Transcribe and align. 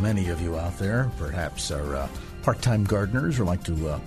Many 0.00 0.28
of 0.28 0.40
you 0.40 0.56
out 0.56 0.78
there 0.78 1.10
perhaps 1.18 1.70
are 1.70 1.96
uh, 1.96 2.08
part 2.42 2.60
time 2.62 2.84
gardeners 2.84 3.40
or 3.40 3.44
like 3.44 3.64
to. 3.64 3.88
Uh, 3.88 4.00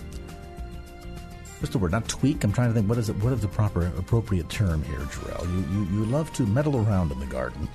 what's 1.60 1.72
the 1.72 1.78
word? 1.78 1.92
Not 1.92 2.08
tweak. 2.08 2.44
I'm 2.44 2.52
trying 2.52 2.70
to 2.70 2.74
think. 2.74 2.88
What 2.88 2.98
is 2.98 3.10
it? 3.10 3.16
What 3.18 3.34
is 3.34 3.42
the 3.42 3.48
proper 3.48 3.88
appropriate 3.98 4.50
term 4.50 4.84
here, 4.84 5.00
Jarrell? 5.00 5.46
You 5.46 5.80
you, 5.80 6.00
you 6.00 6.06
love 6.06 6.32
to 6.34 6.44
meddle 6.46 6.78
around 6.78 7.12
in 7.12 7.20
the 7.20 7.26
garden. 7.26 7.68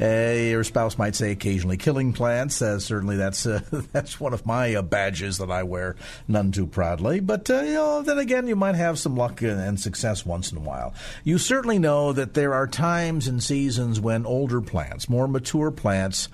your 0.04 0.64
spouse 0.64 0.98
might 0.98 1.14
say 1.14 1.32
occasionally 1.32 1.76
killing 1.76 2.12
plants. 2.12 2.60
Uh, 2.62 2.78
certainly, 2.78 3.16
that's 3.16 3.46
uh, 3.46 3.60
that's 3.92 4.20
one 4.20 4.32
of 4.32 4.46
my 4.46 4.74
uh, 4.74 4.82
badges 4.82 5.38
that 5.38 5.50
I 5.50 5.62
wear, 5.62 5.96
none 6.28 6.52
too 6.52 6.66
proudly. 6.66 7.20
But 7.20 7.48
uh, 7.50 7.62
you 7.62 7.74
know, 7.74 8.02
then 8.02 8.18
again, 8.18 8.46
you 8.46 8.56
might 8.56 8.76
have 8.76 8.98
some 8.98 9.16
luck 9.16 9.42
and, 9.42 9.60
and 9.60 9.80
success 9.80 10.24
once 10.24 10.52
in 10.52 10.58
a 10.58 10.62
while. 10.62 10.94
You 11.24 11.38
certainly 11.38 11.78
know 11.78 12.12
that 12.12 12.34
there 12.34 12.54
are 12.54 12.66
times 12.66 13.26
and 13.26 13.42
seasons 13.42 14.00
when 14.00 14.26
older 14.26 14.60
plants, 14.60 15.08
more 15.08 15.26
mature 15.26 15.70
plants 15.70 16.28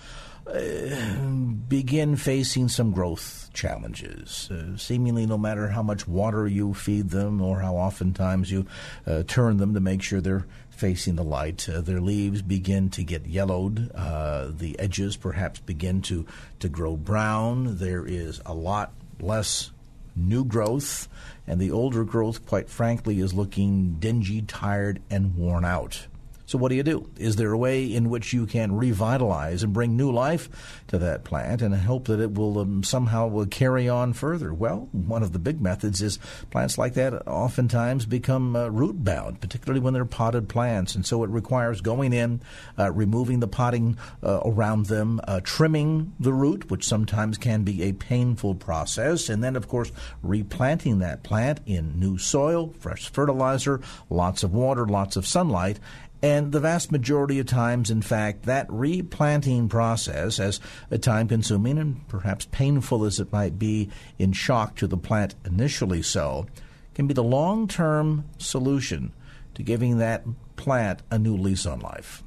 begin 0.46 2.16
facing 2.16 2.68
some 2.68 2.92
growth 2.92 3.50
challenges. 3.52 4.48
Uh, 4.50 4.76
seemingly, 4.76 5.26
no 5.26 5.36
matter 5.36 5.68
how 5.68 5.82
much 5.82 6.06
water 6.06 6.46
you 6.46 6.72
feed 6.74 7.10
them 7.10 7.40
or 7.40 7.60
how 7.60 7.74
oftentimes 7.74 8.50
you 8.50 8.66
uh, 9.06 9.22
turn 9.26 9.56
them 9.56 9.74
to 9.74 9.80
make 9.80 10.02
sure 10.02 10.20
they're 10.20 10.46
facing 10.70 11.16
the 11.16 11.24
light, 11.24 11.68
uh, 11.68 11.80
their 11.80 12.00
leaves 12.00 12.42
begin 12.42 12.90
to 12.90 13.02
get 13.02 13.26
yellowed. 13.26 13.90
Uh, 13.94 14.50
the 14.50 14.78
edges 14.78 15.16
perhaps 15.16 15.58
begin 15.60 16.00
to, 16.02 16.26
to 16.60 16.68
grow 16.68 16.96
brown. 16.96 17.78
There 17.78 18.06
is 18.06 18.40
a 18.46 18.54
lot 18.54 18.92
less 19.18 19.72
new 20.14 20.44
growth, 20.44 21.08
and 21.46 21.60
the 21.60 21.70
older 21.70 22.04
growth, 22.04 22.46
quite 22.46 22.68
frankly, 22.68 23.20
is 23.20 23.34
looking 23.34 23.96
dingy, 23.98 24.42
tired, 24.42 25.00
and 25.10 25.34
worn 25.34 25.64
out. 25.64 26.06
So, 26.46 26.58
what 26.58 26.68
do 26.68 26.76
you 26.76 26.84
do? 26.84 27.10
Is 27.18 27.36
there 27.36 27.50
a 27.50 27.58
way 27.58 27.84
in 27.84 28.08
which 28.08 28.32
you 28.32 28.46
can 28.46 28.76
revitalize 28.76 29.64
and 29.64 29.72
bring 29.72 29.96
new 29.96 30.12
life 30.12 30.48
to 30.86 30.98
that 30.98 31.24
plant 31.24 31.60
and 31.60 31.74
hope 31.74 32.06
that 32.06 32.20
it 32.20 32.34
will 32.34 32.60
um, 32.60 32.84
somehow 32.84 33.26
will 33.26 33.46
carry 33.46 33.88
on 33.88 34.12
further? 34.12 34.54
Well, 34.54 34.88
one 34.92 35.24
of 35.24 35.32
the 35.32 35.40
big 35.40 35.60
methods 35.60 36.00
is 36.00 36.20
plants 36.50 36.78
like 36.78 36.94
that 36.94 37.26
oftentimes 37.26 38.06
become 38.06 38.54
uh, 38.54 38.68
root 38.68 39.02
bound, 39.02 39.40
particularly 39.40 39.80
when 39.80 39.92
they're 39.92 40.04
potted 40.04 40.48
plants. 40.48 40.94
And 40.94 41.04
so 41.04 41.24
it 41.24 41.30
requires 41.30 41.80
going 41.80 42.12
in, 42.12 42.40
uh, 42.78 42.92
removing 42.92 43.40
the 43.40 43.48
potting 43.48 43.98
uh, 44.22 44.40
around 44.44 44.86
them, 44.86 45.20
uh, 45.24 45.40
trimming 45.42 46.12
the 46.20 46.32
root, 46.32 46.70
which 46.70 46.86
sometimes 46.86 47.38
can 47.38 47.64
be 47.64 47.82
a 47.82 47.92
painful 47.92 48.54
process, 48.54 49.28
and 49.28 49.42
then, 49.42 49.56
of 49.56 49.66
course, 49.66 49.90
replanting 50.22 51.00
that 51.00 51.24
plant 51.24 51.60
in 51.66 51.98
new 51.98 52.18
soil, 52.18 52.72
fresh 52.78 53.08
fertilizer, 53.10 53.80
lots 54.08 54.44
of 54.44 54.54
water, 54.54 54.86
lots 54.86 55.16
of 55.16 55.26
sunlight 55.26 55.80
and 56.26 56.50
the 56.50 56.58
vast 56.58 56.90
majority 56.90 57.38
of 57.38 57.46
times, 57.46 57.88
in 57.88 58.02
fact, 58.02 58.46
that 58.46 58.66
replanting 58.68 59.68
process, 59.68 60.40
as 60.40 60.58
time 61.00 61.28
consuming 61.28 61.78
and 61.78 62.08
perhaps 62.08 62.48
painful 62.50 63.04
as 63.04 63.20
it 63.20 63.32
might 63.32 63.60
be 63.60 63.90
in 64.18 64.32
shock 64.32 64.74
to 64.74 64.88
the 64.88 64.96
plant 64.96 65.36
initially 65.44 66.02
so, 66.02 66.48
can 66.96 67.06
be 67.06 67.14
the 67.14 67.22
long 67.22 67.68
term 67.68 68.24
solution 68.38 69.12
to 69.54 69.62
giving 69.62 69.98
that 69.98 70.24
plant 70.56 71.00
a 71.12 71.18
new 71.18 71.36
lease 71.36 71.64
on 71.64 71.78
life. 71.78 72.24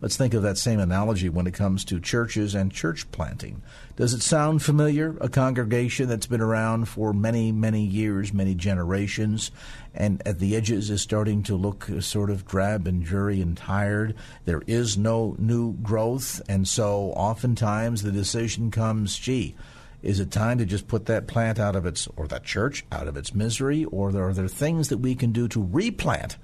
Let's 0.00 0.16
think 0.16 0.32
of 0.32 0.44
that 0.44 0.58
same 0.58 0.78
analogy 0.78 1.28
when 1.28 1.48
it 1.48 1.54
comes 1.54 1.84
to 1.86 1.98
churches 1.98 2.54
and 2.54 2.70
church 2.70 3.10
planting. 3.10 3.62
Does 3.96 4.14
it 4.14 4.22
sound 4.22 4.62
familiar? 4.62 5.16
A 5.20 5.28
congregation 5.28 6.08
that's 6.08 6.28
been 6.28 6.40
around 6.40 6.88
for 6.88 7.12
many, 7.12 7.50
many 7.50 7.82
years, 7.84 8.32
many 8.32 8.54
generations, 8.54 9.50
and 9.92 10.22
at 10.24 10.38
the 10.38 10.54
edges 10.54 10.88
is 10.88 11.02
starting 11.02 11.42
to 11.42 11.56
look 11.56 11.88
sort 11.98 12.30
of 12.30 12.46
drab 12.46 12.86
and 12.86 13.04
dreary 13.04 13.40
and 13.40 13.56
tired. 13.56 14.14
There 14.44 14.62
is 14.68 14.96
no 14.96 15.34
new 15.36 15.72
growth, 15.72 16.40
and 16.48 16.68
so 16.68 17.12
oftentimes 17.16 18.02
the 18.04 18.12
decision 18.12 18.70
comes, 18.70 19.18
gee, 19.18 19.56
is 20.00 20.20
it 20.20 20.30
time 20.30 20.58
to 20.58 20.64
just 20.64 20.86
put 20.86 21.06
that 21.06 21.26
plant 21.26 21.58
out 21.58 21.74
of 21.74 21.84
its, 21.84 22.06
or 22.16 22.28
that 22.28 22.44
church 22.44 22.84
out 22.92 23.08
of 23.08 23.16
its 23.16 23.34
misery, 23.34 23.84
or 23.86 24.10
are 24.10 24.32
there 24.32 24.46
things 24.46 24.90
that 24.90 24.98
we 24.98 25.16
can 25.16 25.32
do 25.32 25.48
to 25.48 25.68
replant? 25.72 26.36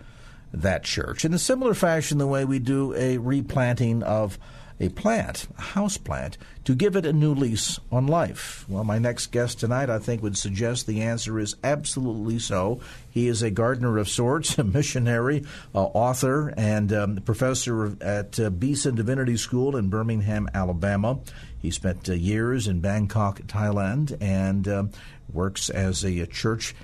That 0.55 0.85
church. 0.85 1.25
In 1.25 1.35
a 1.35 1.39
similar 1.39 1.75
fashion, 1.75 2.19
the 2.19 2.27
way 2.27 2.45
we 2.45 2.59
do 2.59 2.95
a 2.95 3.19
replanting 3.19 4.03
of 4.03 4.39
a 4.81 4.89
plant, 4.89 5.47
a 5.57 5.63
house 5.63 5.97
plant, 5.97 6.37
to 6.65 6.75
give 6.75 6.97
it 6.97 7.07
a 7.07 7.13
new 7.13 7.33
lease 7.33 7.79
on 7.93 8.07
life? 8.07 8.65
Well, 8.69 8.85
my 8.85 8.99
next 8.99 9.27
guest 9.29 9.61
tonight, 9.61 9.89
I 9.89 9.99
think, 9.99 10.23
would 10.23 10.37
suggest 10.37 10.87
the 10.87 11.03
answer 11.03 11.39
is 11.39 11.55
absolutely 11.63 12.39
so. 12.39 12.81
He 13.09 13.29
is 13.29 13.43
a 13.43 13.51
gardener 13.51 13.99
of 13.99 14.09
sorts, 14.09 14.59
a 14.59 14.65
missionary, 14.65 15.45
uh, 15.75 15.85
author, 15.85 16.53
and 16.57 16.93
um, 16.93 17.17
professor 17.25 17.97
at 18.03 18.39
uh, 18.41 18.51
Beeson 18.51 18.97
Divinity 18.97 19.37
School 19.37 19.77
in 19.77 19.91
Birmingham, 19.91 20.49
Alabama. 20.55 21.21
He 21.59 21.71
spent 21.71 22.09
uh, 22.09 22.15
years 22.15 22.67
in 22.67 22.81
Bangkok, 22.81 23.43
Thailand, 23.43 24.17
and 24.21 24.67
uh, 24.67 24.85
works 25.33 25.71
as 25.71 26.05
a, 26.05 26.21
a 26.21 26.27
church 26.27 26.75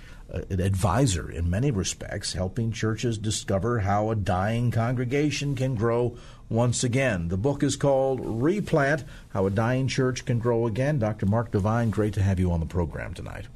an 0.51 0.61
advisor 0.61 1.31
in 1.31 1.51
many 1.51 1.71
respects, 1.71 2.33
helping 2.33 2.73
churches 2.73 3.19
discover 3.19 3.81
how 3.81 4.11
a 4.11 4.17
dying 4.17 4.71
congregation 4.71 5.55
can 5.55 5.75
grow 5.75 6.17
once 6.49 6.85
again. 6.85 7.29
The 7.29 7.37
book 7.37 7.63
is 7.63 7.77
called 7.77 8.21
Replant 8.23 9.05
How 9.31 9.47
a 9.47 9.51
Dying 9.51 9.89
Church 9.89 10.25
Can 10.25 10.39
Grow 10.39 10.67
Again. 10.67 10.99
Dr. 10.99 11.27
Mark 11.27 11.53
DeVine, 11.53 11.91
great 11.91 12.15
to 12.15 12.23
have 12.23 12.41
you 12.41 12.51
on 12.53 12.61
the 12.61 12.67
program 12.67 13.15
tonight. 13.15 13.47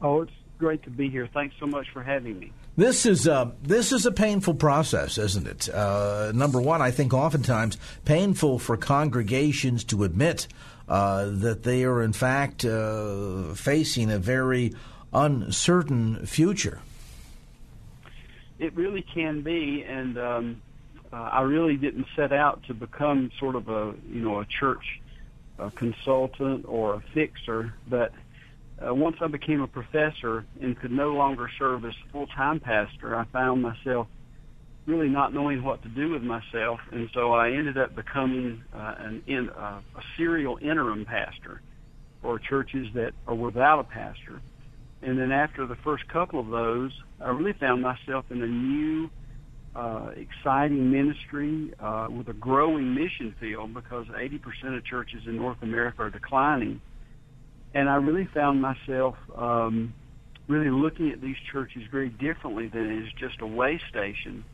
Oh, 0.00 0.22
it's 0.22 0.32
great 0.58 0.82
to 0.84 0.90
be 0.90 1.08
here. 1.08 1.28
Thanks 1.32 1.54
so 1.60 1.66
much 1.66 1.86
for 1.92 2.02
having 2.02 2.38
me. 2.38 2.52
This 2.76 3.04
is 3.04 3.26
a 3.26 3.34
uh, 3.34 3.50
this 3.62 3.92
is 3.92 4.06
a 4.06 4.12
painful 4.12 4.54
process, 4.54 5.18
isn't 5.18 5.46
it? 5.46 5.68
Uh, 5.68 6.32
number 6.34 6.58
one, 6.58 6.80
I 6.80 6.90
think 6.90 7.12
oftentimes 7.12 7.76
painful 8.06 8.58
for 8.58 8.78
congregations 8.78 9.84
to 9.84 10.04
admit 10.04 10.48
uh, 10.88 11.26
that 11.26 11.64
they 11.64 11.84
are 11.84 12.02
in 12.02 12.14
fact 12.14 12.64
uh, 12.64 13.52
facing 13.54 14.10
a 14.10 14.18
very 14.18 14.72
uncertain 15.12 16.26
future. 16.26 16.80
It 18.58 18.74
really 18.74 19.02
can 19.02 19.42
be, 19.42 19.82
and 19.82 20.18
um, 20.18 20.62
uh, 21.12 21.16
I 21.16 21.42
really 21.42 21.76
didn't 21.76 22.06
set 22.14 22.32
out 22.32 22.62
to 22.68 22.74
become 22.74 23.30
sort 23.38 23.56
of 23.56 23.68
a 23.68 23.94
you 24.08 24.20
know 24.20 24.40
a 24.40 24.46
church 24.46 25.00
a 25.58 25.70
consultant 25.70 26.64
or 26.66 26.94
a 26.94 27.00
fixer, 27.14 27.74
but 27.88 28.12
uh, 28.84 28.94
once 28.94 29.16
I 29.20 29.28
became 29.28 29.60
a 29.60 29.68
professor 29.68 30.44
and 30.60 30.78
could 30.78 30.90
no 30.90 31.12
longer 31.12 31.48
serve 31.58 31.84
as 31.84 31.94
full 32.10 32.26
time 32.26 32.58
pastor, 32.58 33.16
I 33.16 33.24
found 33.26 33.62
myself 33.62 34.08
really 34.86 35.08
not 35.08 35.32
knowing 35.32 35.62
what 35.62 35.82
to 35.82 35.88
do 35.88 36.10
with 36.10 36.22
myself, 36.22 36.80
and 36.90 37.08
so 37.14 37.32
I 37.32 37.50
ended 37.50 37.78
up 37.78 37.94
becoming 37.94 38.64
uh, 38.74 38.94
an 38.98 39.22
in, 39.26 39.50
uh, 39.50 39.80
a 39.96 40.02
serial 40.16 40.58
interim 40.60 41.04
pastor 41.04 41.60
for 42.20 42.38
churches 42.38 42.88
that 42.94 43.12
are 43.26 43.34
without 43.34 43.78
a 43.80 43.84
pastor. 43.84 44.40
And 45.02 45.18
then 45.18 45.32
after 45.32 45.66
the 45.66 45.76
first 45.76 46.06
couple 46.08 46.38
of 46.38 46.48
those, 46.48 46.92
I 47.20 47.30
really 47.30 47.54
found 47.54 47.82
myself 47.82 48.24
in 48.30 48.42
a 48.42 48.46
new, 48.46 49.10
uh, 49.74 50.10
exciting 50.16 50.90
ministry 50.90 51.72
uh, 51.80 52.06
with 52.10 52.28
a 52.28 52.34
growing 52.34 52.94
mission 52.94 53.34
field 53.40 53.74
because 53.74 54.06
80% 54.06 54.76
of 54.76 54.84
churches 54.84 55.22
in 55.26 55.36
North 55.36 55.58
America 55.62 56.02
are 56.02 56.10
declining. 56.10 56.80
And 57.74 57.88
I 57.88 57.96
really 57.96 58.28
found 58.34 58.60
myself 58.60 59.16
um, 59.34 59.94
really 60.46 60.70
looking 60.70 61.10
at 61.10 61.20
these 61.20 61.36
churches 61.50 61.82
very 61.90 62.10
differently 62.10 62.68
than 62.68 63.02
as 63.02 63.12
just 63.14 63.40
a 63.40 63.46
way 63.46 63.80
station 63.88 64.44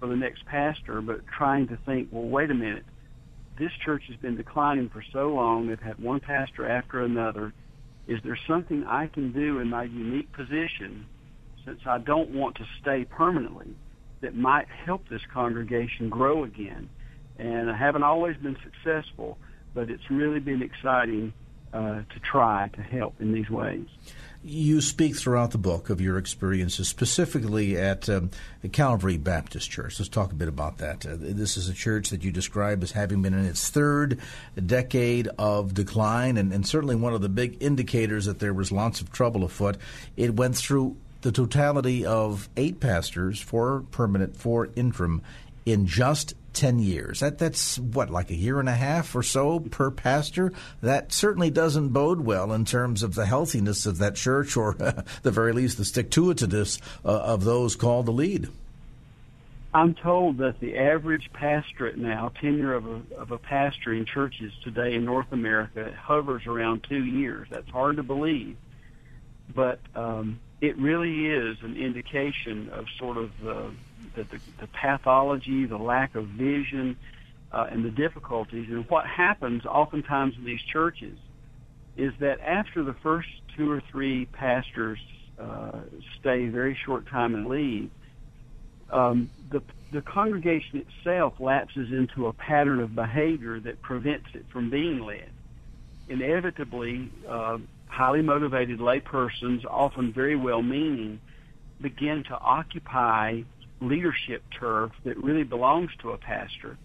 for 0.00 0.08
the 0.08 0.16
next 0.16 0.44
pastor, 0.46 1.00
but 1.00 1.26
trying 1.26 1.68
to 1.68 1.78
think, 1.86 2.08
well, 2.10 2.24
wait 2.24 2.50
a 2.50 2.54
minute, 2.54 2.84
this 3.58 3.72
church 3.84 4.02
has 4.08 4.16
been 4.16 4.36
declining 4.36 4.90
for 4.90 5.02
so 5.12 5.28
long. 5.28 5.68
They've 5.68 5.80
had 5.80 5.98
one 5.98 6.20
pastor 6.20 6.68
after 6.68 7.02
another. 7.02 7.52
Is 8.06 8.20
there 8.22 8.38
something 8.46 8.84
I 8.84 9.08
can 9.08 9.32
do 9.32 9.58
in 9.58 9.68
my 9.68 9.84
unique 9.84 10.32
position, 10.32 11.06
since 11.64 11.80
I 11.86 11.98
don't 11.98 12.30
want 12.30 12.56
to 12.56 12.66
stay 12.80 13.04
permanently, 13.04 13.74
that 14.20 14.36
might 14.36 14.68
help 14.68 15.08
this 15.08 15.22
congregation 15.32 16.08
grow 16.08 16.44
again? 16.44 16.88
And 17.38 17.70
I 17.70 17.76
haven't 17.76 18.04
always 18.04 18.36
been 18.36 18.56
successful, 18.62 19.38
but 19.74 19.90
it's 19.90 20.10
really 20.10 20.40
been 20.40 20.62
exciting 20.62 21.32
uh, 21.72 22.02
to 22.08 22.20
try 22.22 22.70
to 22.74 22.80
help 22.80 23.20
in 23.20 23.32
these 23.32 23.50
ways. 23.50 23.86
You 24.42 24.80
speak 24.80 25.16
throughout 25.16 25.50
the 25.50 25.58
book 25.58 25.90
of 25.90 26.00
your 26.00 26.18
experiences, 26.18 26.88
specifically 26.88 27.76
at 27.76 28.08
um, 28.08 28.30
Calvary 28.72 29.16
Baptist 29.16 29.70
Church. 29.70 29.98
Let's 29.98 30.08
talk 30.08 30.30
a 30.30 30.36
bit 30.36 30.48
about 30.48 30.78
that. 30.78 31.04
Uh, 31.04 31.16
this 31.18 31.56
is 31.56 31.68
a 31.68 31.74
church 31.74 32.10
that 32.10 32.22
you 32.22 32.30
describe 32.30 32.82
as 32.82 32.92
having 32.92 33.22
been 33.22 33.34
in 33.34 33.44
its 33.44 33.68
third 33.68 34.20
decade 34.64 35.28
of 35.38 35.74
decline, 35.74 36.36
and, 36.36 36.52
and 36.52 36.66
certainly 36.66 36.94
one 36.94 37.12
of 37.12 37.22
the 37.22 37.28
big 37.28 37.56
indicators 37.60 38.26
that 38.26 38.38
there 38.38 38.54
was 38.54 38.70
lots 38.70 39.00
of 39.00 39.10
trouble 39.10 39.42
afoot. 39.42 39.76
It 40.16 40.34
went 40.34 40.56
through 40.56 40.96
the 41.22 41.32
totality 41.32 42.06
of 42.06 42.48
eight 42.56 42.78
pastors, 42.78 43.40
four 43.40 43.84
permanent, 43.90 44.36
four 44.36 44.68
interim, 44.76 45.22
in 45.66 45.86
just 45.86 46.34
10 46.54 46.78
years. 46.78 47.20
That 47.20 47.38
that's 47.38 47.78
what 47.78 48.08
like 48.08 48.30
a 48.30 48.34
year 48.34 48.58
and 48.58 48.68
a 48.68 48.74
half 48.74 49.14
or 49.14 49.22
so 49.22 49.60
per 49.60 49.90
pastor. 49.90 50.52
That 50.80 51.12
certainly 51.12 51.50
doesn't 51.50 51.90
bode 51.90 52.20
well 52.20 52.52
in 52.52 52.64
terms 52.64 53.02
of 53.02 53.14
the 53.14 53.26
healthiness 53.26 53.84
of 53.84 53.98
that 53.98 54.14
church 54.14 54.56
or 54.56 54.74
the 55.22 55.30
very 55.30 55.52
least 55.52 55.76
the 55.76 55.84
stick 55.84 56.10
to 56.12 56.32
itiveness 56.32 56.80
uh, 57.04 57.08
of 57.08 57.44
those 57.44 57.76
called 57.76 58.06
to 58.06 58.12
lead. 58.12 58.48
I'm 59.74 59.92
told 59.92 60.38
that 60.38 60.58
the 60.58 60.78
average 60.78 61.28
pastorate 61.34 61.98
now, 61.98 62.32
tenure 62.40 62.72
of 62.72 62.86
a, 62.86 63.02
of 63.18 63.30
a 63.30 63.36
pastor 63.36 63.92
in 63.92 64.06
churches 64.06 64.50
today 64.64 64.94
in 64.94 65.04
North 65.04 65.30
America 65.32 65.92
hovers 66.00 66.46
around 66.46 66.86
two 66.88 67.04
years. 67.04 67.48
That's 67.50 67.68
hard 67.68 67.96
to 67.96 68.02
believe, 68.02 68.56
but 69.54 69.80
um, 69.94 70.40
it 70.62 70.78
really 70.78 71.26
is 71.26 71.58
an 71.60 71.76
indication 71.76 72.70
of 72.70 72.86
sort 72.98 73.18
of 73.18 73.30
the 73.42 73.70
the, 74.16 74.24
the, 74.24 74.40
the 74.60 74.66
pathology, 74.68 75.66
the 75.66 75.76
lack 75.76 76.14
of 76.14 76.26
vision, 76.28 76.96
uh, 77.52 77.66
and 77.70 77.84
the 77.84 77.90
difficulties. 77.90 78.66
And 78.68 78.88
what 78.90 79.06
happens 79.06 79.64
oftentimes 79.64 80.34
in 80.36 80.44
these 80.44 80.62
churches 80.72 81.16
is 81.96 82.12
that 82.20 82.40
after 82.40 82.82
the 82.82 82.94
first 83.02 83.28
two 83.56 83.70
or 83.70 83.82
three 83.90 84.26
pastors 84.26 84.98
uh, 85.40 85.80
stay 86.20 86.46
a 86.46 86.50
very 86.50 86.76
short 86.84 87.06
time 87.08 87.34
and 87.34 87.46
leave, 87.46 87.90
um, 88.90 89.30
the 89.50 89.62
the 89.92 90.02
congregation 90.02 90.84
itself 90.84 91.34
lapses 91.38 91.92
into 91.92 92.26
a 92.26 92.32
pattern 92.32 92.80
of 92.80 92.94
behavior 92.94 93.60
that 93.60 93.80
prevents 93.82 94.26
it 94.34 94.44
from 94.52 94.68
being 94.68 94.98
led. 94.98 95.30
Inevitably, 96.08 97.10
uh, 97.28 97.58
highly 97.86 98.20
motivated 98.20 98.80
laypersons, 98.80 99.64
often 99.64 100.12
very 100.12 100.34
well-meaning, 100.34 101.20
begin 101.80 102.24
to 102.24 102.38
occupy 102.38 103.42
leadership 103.80 104.42
turf 104.58 104.92
that 105.04 105.16
really 105.22 105.44
belongs 105.44 105.90
to 106.00 106.10
a 106.10 106.18
pastor. 106.18 106.76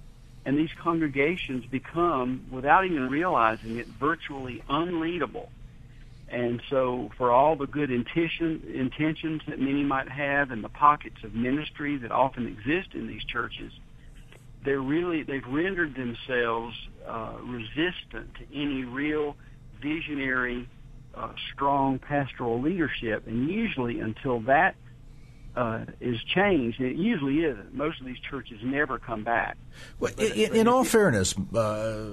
And 0.46 0.58
these 0.58 0.72
congregations 0.80 1.66
become, 1.66 2.48
without 2.52 2.86
even 2.86 3.10
realizing 3.10 3.78
it, 3.78 3.88
virtually 3.88 4.64
unleadable. 4.70 5.50
And 6.28 6.62
so 6.70 7.12
for 7.18 7.32
all 7.32 7.56
the 7.56 7.68
good 7.68 7.92
intention, 7.92 8.64
intentions 8.74 9.42
that 9.48 9.60
many 9.60 9.84
might 9.84 10.10
have 10.10 10.52
and 10.52 10.64
the 10.64 10.70
pockets 10.70 11.24
of 11.24 11.36
ministry 11.36 11.98
that 11.98 12.12
often 12.12 12.48
exist 12.48 12.96
in 12.96 13.08
these 13.08 13.24
churches, 13.26 13.72
they're 14.64 14.80
really, 14.80 15.24
they've 15.24 15.46
rendered 15.46 15.96
themselves 15.96 16.76
uh, 17.06 17.34
resistant 17.44 18.34
to 18.36 18.46
any 18.54 18.84
real 18.86 19.36
visionary, 19.82 20.68
uh, 21.16 21.34
strong 21.54 22.00
pastoral 22.00 22.62
leadership. 22.62 23.28
And 23.28 23.50
usually 23.50 24.00
until 24.00 24.40
that 24.42 24.76
uh, 25.56 25.86
is 26.00 26.18
changed. 26.24 26.80
and 26.80 26.90
It 26.90 26.98
usually 26.98 27.40
isn't. 27.40 27.74
Most 27.74 28.00
of 28.00 28.06
these 28.06 28.20
churches 28.20 28.60
never 28.64 29.00
come 29.00 29.24
back. 29.24 29.58
Well, 30.00 30.12
in, 30.18 30.56
in 30.56 30.68
all 30.68 30.84
fairness, 30.84 31.36
uh, 31.54 32.06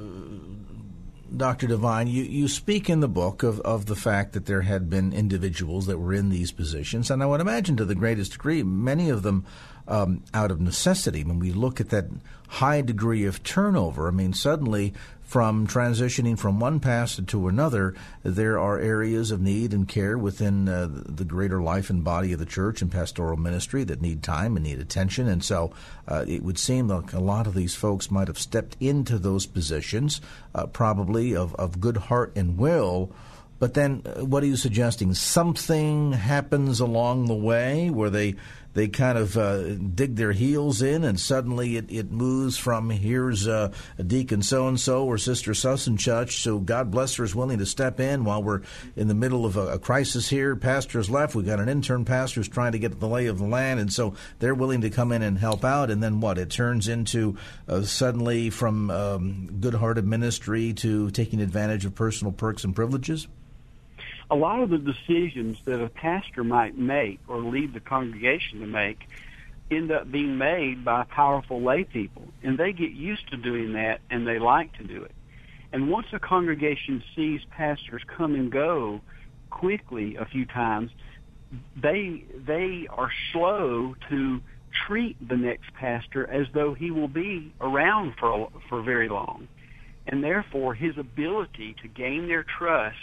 Dr. 1.36 1.68
DeVine, 1.68 2.10
you, 2.10 2.22
you 2.22 2.48
speak 2.48 2.88
in 2.88 3.00
the 3.00 3.08
book 3.08 3.42
of, 3.42 3.60
of 3.60 3.86
the 3.86 3.96
fact 3.96 4.32
that 4.32 4.46
there 4.46 4.62
had 4.62 4.88
been 4.88 5.12
individuals 5.12 5.86
that 5.86 5.98
were 5.98 6.14
in 6.14 6.30
these 6.30 6.52
positions, 6.52 7.10
and 7.10 7.22
I 7.22 7.26
would 7.26 7.40
imagine 7.40 7.76
to 7.76 7.84
the 7.84 7.94
greatest 7.94 8.32
degree, 8.32 8.62
many 8.62 9.10
of 9.10 9.22
them 9.22 9.44
um, 9.86 10.24
out 10.34 10.50
of 10.50 10.60
necessity. 10.60 11.24
When 11.24 11.38
we 11.38 11.52
look 11.52 11.80
at 11.80 11.90
that 11.90 12.06
high 12.48 12.80
degree 12.80 13.24
of 13.24 13.42
turnover, 13.42 14.08
I 14.08 14.10
mean, 14.10 14.32
suddenly 14.32 14.94
from 15.28 15.66
transitioning 15.66 16.38
from 16.38 16.58
one 16.58 16.80
pastor 16.80 17.20
to 17.20 17.48
another, 17.48 17.94
there 18.22 18.58
are 18.58 18.78
areas 18.78 19.30
of 19.30 19.42
need 19.42 19.74
and 19.74 19.86
care 19.86 20.16
within 20.16 20.66
uh, 20.66 20.88
the 20.90 21.24
greater 21.24 21.60
life 21.60 21.90
and 21.90 22.02
body 22.02 22.32
of 22.32 22.38
the 22.38 22.46
church 22.46 22.80
and 22.80 22.90
pastoral 22.90 23.36
ministry 23.36 23.84
that 23.84 24.00
need 24.00 24.22
time 24.22 24.56
and 24.56 24.64
need 24.64 24.78
attention. 24.80 25.28
And 25.28 25.44
so 25.44 25.70
uh, 26.08 26.24
it 26.26 26.42
would 26.42 26.58
seem 26.58 26.88
like 26.88 27.12
a 27.12 27.20
lot 27.20 27.46
of 27.46 27.52
these 27.52 27.74
folks 27.74 28.10
might 28.10 28.28
have 28.28 28.38
stepped 28.38 28.78
into 28.80 29.18
those 29.18 29.44
positions, 29.44 30.22
uh, 30.54 30.64
probably 30.64 31.36
of, 31.36 31.54
of 31.56 31.78
good 31.78 31.98
heart 31.98 32.32
and 32.34 32.56
will. 32.56 33.12
But 33.58 33.74
then, 33.74 34.04
uh, 34.06 34.24
what 34.24 34.42
are 34.42 34.46
you 34.46 34.56
suggesting? 34.56 35.12
Something 35.12 36.12
happens 36.12 36.80
along 36.80 37.26
the 37.26 37.34
way 37.34 37.90
where 37.90 38.08
they 38.08 38.36
they 38.78 38.86
kind 38.86 39.18
of 39.18 39.36
uh, 39.36 39.74
dig 39.74 40.14
their 40.14 40.30
heels 40.30 40.82
in, 40.82 41.02
and 41.02 41.18
suddenly 41.18 41.76
it, 41.76 41.90
it 41.90 42.12
moves 42.12 42.56
from 42.56 42.90
here's 42.90 43.48
uh, 43.48 43.72
a 43.98 44.04
deacon 44.04 44.40
so 44.40 44.68
and 44.68 44.78
so 44.78 45.04
or 45.04 45.18
sister 45.18 45.52
such 45.52 45.88
and 45.88 46.00
such. 46.00 46.42
So 46.42 46.60
God 46.60 46.92
bless 46.92 47.16
her 47.16 47.24
is 47.24 47.34
willing 47.34 47.58
to 47.58 47.66
step 47.66 47.98
in 47.98 48.24
while 48.24 48.40
we're 48.40 48.62
in 48.94 49.08
the 49.08 49.14
middle 49.14 49.44
of 49.44 49.56
a, 49.56 49.72
a 49.72 49.78
crisis 49.80 50.28
here. 50.28 50.54
Pastor's 50.54 51.10
left. 51.10 51.34
We've 51.34 51.44
got 51.44 51.58
an 51.58 51.68
intern 51.68 52.04
pastor 52.04 52.38
who's 52.38 52.48
trying 52.48 52.70
to 52.70 52.78
get 52.78 53.00
the 53.00 53.08
lay 53.08 53.26
of 53.26 53.38
the 53.38 53.46
land, 53.46 53.80
and 53.80 53.92
so 53.92 54.14
they're 54.38 54.54
willing 54.54 54.82
to 54.82 54.90
come 54.90 55.10
in 55.10 55.22
and 55.22 55.36
help 55.38 55.64
out. 55.64 55.90
And 55.90 56.00
then 56.00 56.20
what? 56.20 56.38
It 56.38 56.50
turns 56.50 56.86
into 56.86 57.36
uh, 57.66 57.82
suddenly 57.82 58.48
from 58.48 58.92
um, 58.92 59.58
good-hearted 59.58 60.06
ministry 60.06 60.72
to 60.74 61.10
taking 61.10 61.40
advantage 61.40 61.84
of 61.84 61.96
personal 61.96 62.32
perks 62.32 62.62
and 62.62 62.76
privileges 62.76 63.26
a 64.30 64.36
lot 64.36 64.60
of 64.60 64.70
the 64.70 64.78
decisions 64.78 65.58
that 65.64 65.82
a 65.82 65.88
pastor 65.88 66.44
might 66.44 66.76
make 66.76 67.18
or 67.28 67.38
lead 67.38 67.72
the 67.72 67.80
congregation 67.80 68.60
to 68.60 68.66
make 68.66 69.08
end 69.70 69.90
up 69.90 70.10
being 70.10 70.38
made 70.38 70.84
by 70.84 71.04
powerful 71.04 71.62
lay 71.62 71.84
people. 71.84 72.22
And 72.42 72.58
they 72.58 72.72
get 72.72 72.92
used 72.92 73.28
to 73.30 73.36
doing 73.36 73.74
that 73.74 74.00
and 74.10 74.26
they 74.26 74.38
like 74.38 74.76
to 74.78 74.84
do 74.84 75.02
it. 75.02 75.12
And 75.72 75.90
once 75.90 76.06
a 76.12 76.18
congregation 76.18 77.02
sees 77.14 77.40
pastors 77.50 78.02
come 78.06 78.34
and 78.34 78.50
go 78.50 79.00
quickly 79.50 80.16
a 80.16 80.24
few 80.24 80.46
times, 80.46 80.90
they 81.76 82.24
they 82.34 82.86
are 82.90 83.10
slow 83.32 83.94
to 84.08 84.40
treat 84.86 85.16
the 85.26 85.36
next 85.36 85.72
pastor 85.74 86.26
as 86.28 86.46
though 86.52 86.74
he 86.74 86.90
will 86.90 87.08
be 87.08 87.52
around 87.60 88.14
for 88.18 88.50
for 88.68 88.82
very 88.82 89.08
long. 89.08 89.48
And 90.06 90.24
therefore 90.24 90.74
his 90.74 90.96
ability 90.96 91.76
to 91.82 91.88
gain 91.88 92.28
their 92.28 92.44
trust 92.44 92.96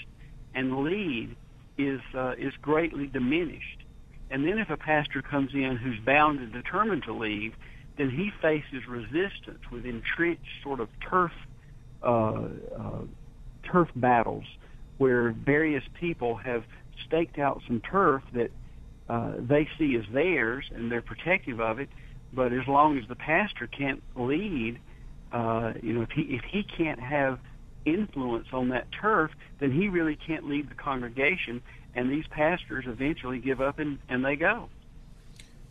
and 0.55 0.83
lead 0.83 1.35
is 1.77 1.99
uh, 2.17 2.33
is 2.37 2.53
greatly 2.61 3.07
diminished. 3.07 3.83
And 4.31 4.45
then 4.45 4.57
if 4.57 4.69
a 4.69 4.77
pastor 4.77 5.21
comes 5.21 5.51
in 5.53 5.77
who's 5.77 5.99
bound 6.05 6.39
and 6.39 6.51
determined 6.51 7.03
to 7.03 7.13
leave, 7.13 7.53
then 7.97 8.09
he 8.09 8.31
faces 8.41 8.87
resistance 8.87 9.59
with 9.71 9.85
entrenched 9.85 10.41
sort 10.63 10.79
of 10.79 10.89
turf 11.09 11.31
uh, 12.03 12.47
uh, 12.77 13.01
turf 13.71 13.89
battles 13.95 14.43
where 14.97 15.31
various 15.31 15.83
people 15.99 16.35
have 16.35 16.63
staked 17.07 17.37
out 17.37 17.61
some 17.67 17.81
turf 17.81 18.23
that 18.33 18.49
uh, 19.09 19.33
they 19.39 19.67
see 19.77 19.95
as 19.95 20.05
theirs 20.13 20.65
and 20.73 20.91
they're 20.91 21.01
protective 21.01 21.59
of 21.59 21.79
it. 21.79 21.89
But 22.33 22.53
as 22.53 22.67
long 22.67 22.97
as 22.97 23.07
the 23.07 23.15
pastor 23.15 23.67
can't 23.67 24.01
lead, 24.15 24.79
uh, 25.31 25.73
you 25.81 25.93
know, 25.93 26.01
if 26.01 26.09
he 26.11 26.21
if 26.23 26.43
he 26.51 26.63
can't 26.77 26.99
have 26.99 27.39
influence 27.85 28.47
on 28.51 28.69
that 28.69 28.87
turf, 28.91 29.31
then 29.59 29.71
he 29.71 29.87
really 29.87 30.15
can't 30.15 30.47
lead 30.47 30.69
the 30.69 30.75
congregation, 30.75 31.61
and 31.95 32.09
these 32.09 32.27
pastors 32.27 32.85
eventually 32.87 33.39
give 33.39 33.61
up 33.61 33.79
and, 33.79 33.99
and 34.09 34.23
they 34.23 34.35
go. 34.35 34.69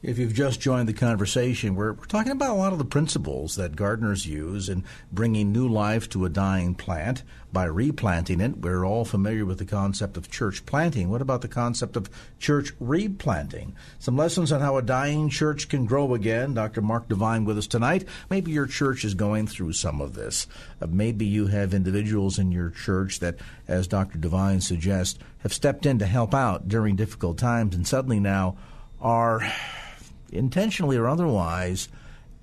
If 0.07 0.19
you've 0.19 0.35
just 0.35 0.61
joined 0.61 0.87
the 0.87 0.93
conversation, 0.93 1.77
we're, 1.77 1.95
we're, 1.95 2.05
talking 2.05 2.33
about 2.33 2.51
a 2.51 2.59
lot 2.59 2.75
of 2.75 2.79
the 2.79 2.85
principles 2.85 3.57
that 3.57 3.75
gardeners 3.75 4.27
use 4.27 4.69
in 4.69 4.85
bringing 5.11 5.51
new 5.51 5.67
life 5.67 6.11
to 6.11 6.27
a 6.27 6.29
dying 6.29 6.75
plant 6.75 7.23
by 7.55 7.65
replanting 7.65 8.43
it. 8.43 8.59
We're 8.59 8.85
all 8.85 9.07
familiar 9.07 9.47
with 9.47 9.57
the 9.57 9.65
concept 9.65 10.19
of 10.19 10.31
church 10.31 10.67
planting. 10.67 11.09
What 11.09 11.23
about 11.23 11.41
the 11.41 11.49
concept 11.49 11.97
of 11.97 12.11
church 12.39 12.73
replanting? 12.81 13.75
Some 13.99 14.15
lessons 14.15 14.53
on 14.53 14.61
how 14.61 14.77
a 14.77 14.83
dying 14.83 15.31
church 15.31 15.71
can 15.71 15.87
grow 15.87 16.13
again. 16.13 16.53
Dr. 16.53 16.83
Mark 16.83 17.09
DeVine 17.09 17.47
with 17.47 17.57
us 17.57 17.67
tonight. 17.67 18.07
Maybe 18.29 18.53
your 18.53 18.67
church 18.67 19.07
is 19.07 19.15
going 19.15 19.47
through 19.47 19.73
some 19.73 20.03
of 20.03 20.13
this. 20.13 20.47
Uh, 20.83 20.87
maybe 20.87 21.25
you 21.25 21.47
have 21.47 21.73
individuals 21.73 22.39
in 22.39 22.53
your 22.53 22.69
church 22.69 23.21
that, 23.21 23.37
as 23.67 23.89
Dr. 23.89 24.19
DeVine 24.19 24.63
suggests, 24.63 25.19
have 25.39 25.55
stepped 25.55 25.87
in 25.87 25.99
to 25.99 26.07
help 26.07 26.35
out 26.35 26.69
during 26.69 26.95
difficult 26.95 27.39
times 27.39 27.75
and 27.75 27.89
suddenly 27.89 28.21
now 28.21 28.59
are 29.01 29.41
intentionally 30.33 30.97
or 30.97 31.09
otherwise, 31.09 31.89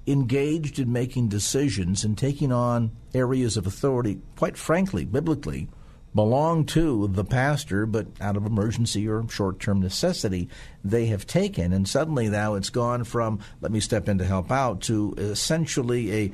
engaged 0.08 0.80
in 0.80 0.92
making 0.92 1.28
decisions 1.28 2.04
and 2.04 2.18
taking 2.18 2.52
on 2.52 2.92
areas 3.14 3.58
of 3.58 3.68
authority, 3.68 4.20
quite 4.36 4.58
frankly, 4.58 5.06
biblically, 5.06 5.68
belong 6.14 6.66
to 6.66 7.08
the 7.08 7.24
pastor, 7.24 7.86
but 7.86 8.08
out 8.20 8.36
of 8.36 8.46
emergency 8.46 9.08
or 9.08 9.28
short 9.30 9.60
term 9.60 9.80
necessity, 9.80 10.50
they 10.84 11.06
have 11.06 11.26
taken. 11.26 11.72
And 11.72 11.88
suddenly 11.88 12.30
now 12.30 12.56
it's 12.56 12.70
gone 12.70 13.04
from, 13.04 13.40
let 13.62 13.72
me 13.72 13.80
step 13.80 14.10
in 14.10 14.18
to 14.18 14.26
help 14.26 14.52
out, 14.52 14.82
to 14.82 15.14
essentially 15.18 16.14
a 16.14 16.32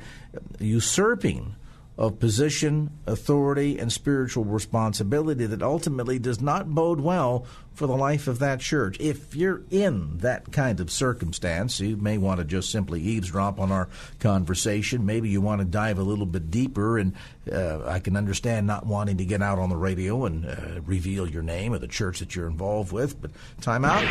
usurping 0.58 1.54
of 1.98 2.20
position, 2.20 2.90
authority, 3.06 3.76
and 3.76 3.92
spiritual 3.92 4.44
responsibility 4.44 5.46
that 5.46 5.62
ultimately 5.62 6.16
does 6.16 6.40
not 6.40 6.72
bode 6.72 7.00
well 7.00 7.44
for 7.74 7.88
the 7.88 7.96
life 7.96 8.28
of 8.28 8.38
that 8.38 8.60
church. 8.60 8.96
If 9.00 9.34
you're 9.34 9.62
in 9.68 10.18
that 10.18 10.52
kind 10.52 10.78
of 10.78 10.92
circumstance, 10.92 11.80
you 11.80 11.96
may 11.96 12.16
want 12.16 12.38
to 12.38 12.44
just 12.44 12.70
simply 12.70 13.00
eavesdrop 13.00 13.58
on 13.58 13.72
our 13.72 13.88
conversation. 14.20 15.06
Maybe 15.06 15.28
you 15.28 15.40
want 15.40 15.60
to 15.60 15.64
dive 15.64 15.98
a 15.98 16.02
little 16.02 16.26
bit 16.26 16.52
deeper, 16.52 16.98
and 16.98 17.14
uh, 17.50 17.84
I 17.84 17.98
can 17.98 18.16
understand 18.16 18.68
not 18.68 18.86
wanting 18.86 19.16
to 19.16 19.24
get 19.24 19.42
out 19.42 19.58
on 19.58 19.68
the 19.68 19.76
radio 19.76 20.24
and 20.24 20.46
uh, 20.46 20.80
reveal 20.86 21.28
your 21.28 21.42
name 21.42 21.74
or 21.74 21.78
the 21.78 21.88
church 21.88 22.20
that 22.20 22.36
you're 22.36 22.46
involved 22.46 22.92
with, 22.92 23.20
but 23.20 23.32
time 23.60 23.84
out. 23.84 24.04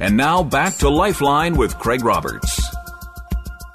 And 0.00 0.16
now 0.16 0.42
back 0.42 0.76
to 0.76 0.88
Lifeline 0.88 1.56
with 1.56 1.78
Craig 1.78 2.02
Roberts. 2.02 2.58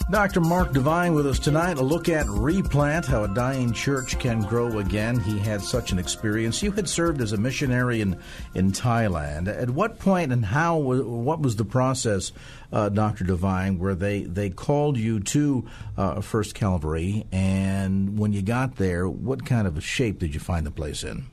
Dr. 0.10 0.40
Mark 0.42 0.72
DeVine 0.72 1.16
with 1.16 1.26
us 1.26 1.40
tonight. 1.40 1.78
A 1.78 1.84
look 1.84 2.10
at 2.10 2.28
Replant, 2.28 3.06
how 3.06 3.24
a 3.24 3.28
dying 3.28 3.74
church 3.74 4.18
can 4.20 4.42
grow 4.42 4.80
again. 4.80 5.20
He 5.20 5.38
had 5.40 5.62
such 5.62 5.92
an 5.92 6.00
experience. 6.00 6.62
You 6.62 6.72
had 6.72 6.88
served 6.88 7.22
as 7.22 7.32
a 7.32 7.38
missionary 7.38 8.02
in, 8.02 8.20
in 8.54 8.72
Thailand. 8.72 9.48
At 9.48 9.70
what 9.72 9.98
point 10.00 10.32
and 10.32 10.46
how, 10.46 10.78
what 10.78 11.42
was 11.42 11.56
the 11.56 11.66
process, 11.66 12.32
uh, 12.72 12.90
Dr. 12.90 13.24
DeVine, 13.24 13.80
where 13.80 13.96
they, 13.96 14.24
they 14.24 14.52
called 14.52 14.98
you 14.98 15.20
to 15.22 15.68
uh, 15.98 16.22
First 16.22 16.54
Calvary? 16.54 17.26
And 17.32 18.20
when 18.20 18.32
you 18.32 18.44
got 18.44 18.78
there, 18.78 19.08
what 19.08 19.44
kind 19.44 19.68
of 19.68 19.76
a 19.78 19.82
shape 19.82 20.20
did 20.20 20.36
you 20.36 20.40
find 20.40 20.68
the 20.68 20.72
place 20.72 21.04
in? 21.04 21.26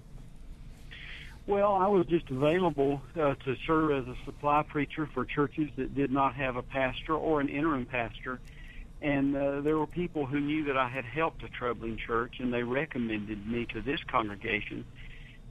Well, 1.46 1.74
I 1.74 1.88
was 1.88 2.06
just 2.06 2.30
available 2.30 3.00
uh, 3.16 3.34
to 3.34 3.56
serve 3.66 3.90
as 3.90 4.06
a 4.06 4.16
supply 4.24 4.62
preacher 4.62 5.08
for 5.12 5.24
churches 5.24 5.70
that 5.76 5.92
did 5.94 6.12
not 6.12 6.36
have 6.36 6.54
a 6.54 6.62
pastor 6.62 7.14
or 7.14 7.40
an 7.40 7.48
interim 7.48 7.84
pastor. 7.84 8.40
And 9.00 9.36
uh, 9.36 9.60
there 9.62 9.76
were 9.76 9.88
people 9.88 10.24
who 10.24 10.38
knew 10.38 10.64
that 10.66 10.76
I 10.76 10.88
had 10.88 11.04
helped 11.04 11.42
a 11.42 11.48
troubling 11.48 11.98
church, 12.06 12.34
and 12.38 12.54
they 12.54 12.62
recommended 12.62 13.44
me 13.48 13.66
to 13.74 13.82
this 13.82 13.98
congregation. 14.08 14.84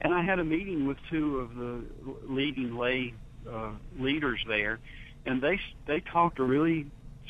And 0.00 0.14
I 0.14 0.24
had 0.24 0.38
a 0.38 0.44
meeting 0.44 0.86
with 0.86 0.96
two 1.10 1.40
of 1.40 1.54
the 1.54 1.82
leading 2.26 2.74
lay 2.74 3.12
uh, 3.48 3.72
leaders 3.98 4.40
there, 4.48 4.80
and 5.26 5.42
they 5.42 5.60
they 5.86 6.00
talked 6.00 6.38
a 6.38 6.42
really 6.42 6.86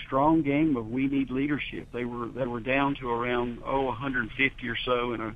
strong 0.06 0.42
game 0.42 0.76
of 0.76 0.88
we 0.88 1.08
need 1.08 1.30
leadership. 1.30 1.88
They 1.92 2.04
were 2.04 2.28
they 2.28 2.46
were 2.46 2.60
down 2.60 2.94
to 3.00 3.10
around 3.10 3.58
oh 3.66 3.86
150 3.86 4.68
or 4.68 4.76
so 4.84 5.12
in 5.14 5.20
a 5.20 5.34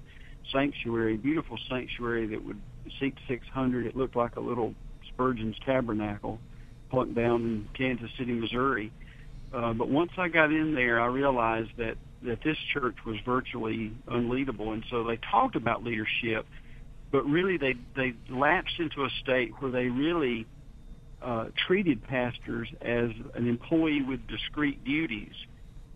sanctuary, 0.53 1.17
beautiful 1.17 1.59
sanctuary 1.69 2.29
that 2.29 2.45
would 2.45 2.61
seat 3.01 3.15
600. 3.29 3.87
It 3.87 3.97
looked 3.97 4.17
like 4.17 4.37
a 4.37 4.41
little 4.41 4.75
Spurgeon's 5.09 5.57
Tabernacle 5.65 6.39
plunked 6.91 7.15
down 7.15 7.43
in 7.43 7.69
Kansas 7.77 8.11
City, 8.19 8.33
Missouri. 8.33 8.93
Uh, 9.53 9.73
but 9.73 9.89
once 9.89 10.11
I 10.19 10.29
got 10.29 10.51
in 10.51 10.75
there, 10.75 11.01
I 11.01 11.07
realized 11.07 11.71
that 11.79 11.97
that 12.23 12.43
this 12.43 12.57
church 12.73 12.97
was 13.07 13.17
virtually 13.25 13.93
unleadable, 14.09 14.73
and 14.73 14.85
so 14.91 15.05
they 15.05 15.19
talked 15.31 15.55
about 15.55 15.85
leadership, 15.85 16.47
but 17.13 17.25
really 17.25 17.57
they 17.57 17.75
they 17.95 18.15
lapsed 18.29 18.79
into 18.79 19.05
a 19.05 19.11
state 19.23 19.53
where 19.61 19.71
they 19.71 19.87
really 19.87 20.47
uh, 21.23 21.47
treated 21.67 22.03
pastors 22.05 22.69
as 22.81 23.11
an 23.35 23.49
employee 23.49 24.03
with 24.03 24.27
discrete 24.27 24.83
duties. 24.85 25.33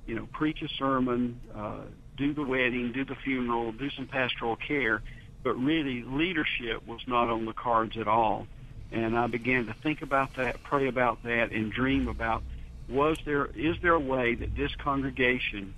You 0.07 0.17
know, 0.17 0.29
preach 0.33 0.63
a 0.63 0.69
sermon, 0.79 1.41
uh, 1.55 1.83
do 2.17 2.35
the 2.35 2.43
wedding, 2.43 2.93
do 2.93 3.05
the 3.05 3.17
funeral, 3.25 3.73
do 3.73 3.91
some 3.97 4.07
pastoral 4.07 4.57
care, 4.57 5.03
but 5.43 5.55
really 5.55 6.03
leadership 6.03 6.87
was 6.87 7.01
not 7.07 7.29
on 7.31 7.45
the 7.47 7.53
cards 7.53 7.97
at 7.97 8.09
all. 8.09 8.47
And 8.93 9.17
I 9.17 9.27
began 9.29 9.67
to 9.67 9.75
think 9.75 10.03
about 10.03 10.35
that, 10.37 10.63
pray 10.63 10.89
about 10.89 11.23
that, 11.23 11.53
and 11.53 11.73
dream 11.73 12.09
about 12.09 12.43
was 12.89 13.19
there 13.25 13.47
is 13.55 13.77
there 13.83 13.95
a 13.95 14.01
way 14.01 14.35
that 14.35 14.57
this 14.57 14.75
congregation 14.75 15.75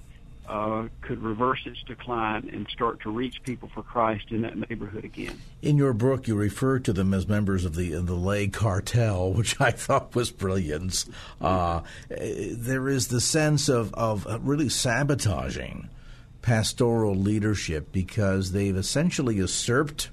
uh, 0.49 0.88
could 1.02 1.23
reverse 1.23 1.61
its 1.66 1.83
decline 1.85 2.50
and 2.52 2.66
start 2.69 3.00
to 3.00 3.11
reach 3.11 3.42
people 3.42 3.71
for 3.73 3.83
Christ 3.83 4.31
in 4.31 4.42
that 4.42 4.57
neighborhood 4.57 5.04
again. 5.04 5.38
In 5.61 5.76
your 5.76 5.92
book, 5.92 6.26
you 6.26 6.35
refer 6.35 6.78
to 6.81 6.92
them 6.92 7.14
as 7.14 7.28
members 7.28 7.64
of 7.64 7.75
the 7.75 7.90
the 7.90 8.14
lay 8.14 8.49
cartel, 8.49 9.33
which 9.35 9.61
I 9.61 9.71
thought 9.71 10.14
was 10.14 10.31
brilliant. 10.31 11.04
Uh, 11.40 11.83
there 12.09 12.88
is 12.88 13.09
the 13.09 13.21
sense 13.21 13.69
of 13.69 13.95
of 13.95 14.26
really 14.47 14.69
sabotaging 14.69 15.88
pastoral 16.43 17.15
leadership 17.15 17.93
because 17.93 18.53
they've 18.53 18.77
essentially 18.77 19.37
usurped 19.37 20.11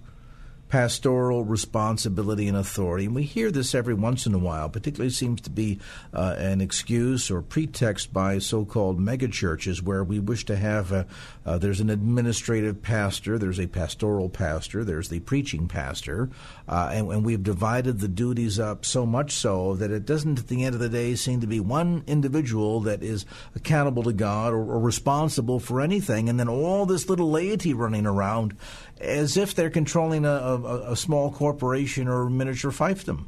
pastoral 0.69 1.43
responsibility 1.43 2.47
and 2.47 2.55
authority. 2.55 3.05
And 3.05 3.15
we 3.15 3.23
hear 3.23 3.51
this 3.51 3.73
every 3.73 3.95
once 3.95 4.25
in 4.25 4.35
a 4.35 4.39
while, 4.39 4.69
particularly 4.69 5.09
seems 5.09 5.41
to 5.41 5.49
be 5.49 5.79
uh, 6.13 6.35
an 6.37 6.61
excuse 6.61 7.31
or 7.31 7.41
pretext 7.41 8.13
by 8.13 8.37
so 8.37 8.65
called 8.65 8.99
megachurches 8.99 9.81
where 9.81 10.03
we 10.03 10.19
wish 10.19 10.45
to 10.45 10.55
have 10.55 10.91
a, 10.91 11.07
uh, 11.45 11.57
there's 11.57 11.79
an 11.81 11.89
administrative 11.89 12.83
pastor, 12.83 13.39
there's 13.39 13.59
a 13.59 13.67
pastoral 13.67 14.29
pastor, 14.29 14.83
there's 14.83 15.09
the 15.09 15.19
preaching 15.21 15.67
pastor, 15.67 16.29
uh, 16.67 16.91
and, 16.93 17.11
and, 17.11 17.25
we've 17.25 17.43
divided 17.43 17.99
the 17.99 18.07
duties 18.07 18.59
up 18.59 18.85
so 18.85 19.05
much 19.05 19.31
so 19.31 19.75
that 19.75 19.91
it 19.91 20.05
doesn't, 20.05 20.39
at 20.39 20.47
the 20.47 20.63
end 20.63 20.75
of 20.75 20.81
the 20.81 20.89
day, 20.89 21.15
seem 21.15 21.41
to 21.41 21.47
be 21.47 21.59
one 21.59 22.03
individual 22.05 22.79
that 22.81 23.01
is 23.01 23.25
accountable 23.55 24.03
to 24.03 24.13
God 24.13 24.53
or, 24.53 24.57
or 24.57 24.79
responsible 24.79 25.59
for 25.59 25.81
anything, 25.81 26.29
and 26.29 26.39
then 26.39 26.47
all 26.47 26.85
this 26.85 27.09
little 27.09 27.31
laity 27.31 27.73
running 27.73 28.05
around 28.05 28.55
as 28.99 29.37
if 29.37 29.55
they're 29.55 29.69
controlling 29.69 30.25
a, 30.25 30.29
a, 30.29 30.58
a 30.65 30.95
small 30.95 31.31
corporation 31.31 32.07
or 32.07 32.29
miniature 32.29 32.71
fiefdom. 32.71 33.25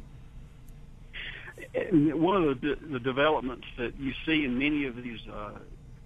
One 1.92 2.44
of 2.44 2.60
the, 2.60 2.76
the 2.80 3.00
developments 3.00 3.66
that 3.78 3.98
you 3.98 4.12
see 4.26 4.44
in 4.44 4.58
many 4.58 4.86
of 4.86 5.02
these 5.02 5.20
uh, 5.26 5.58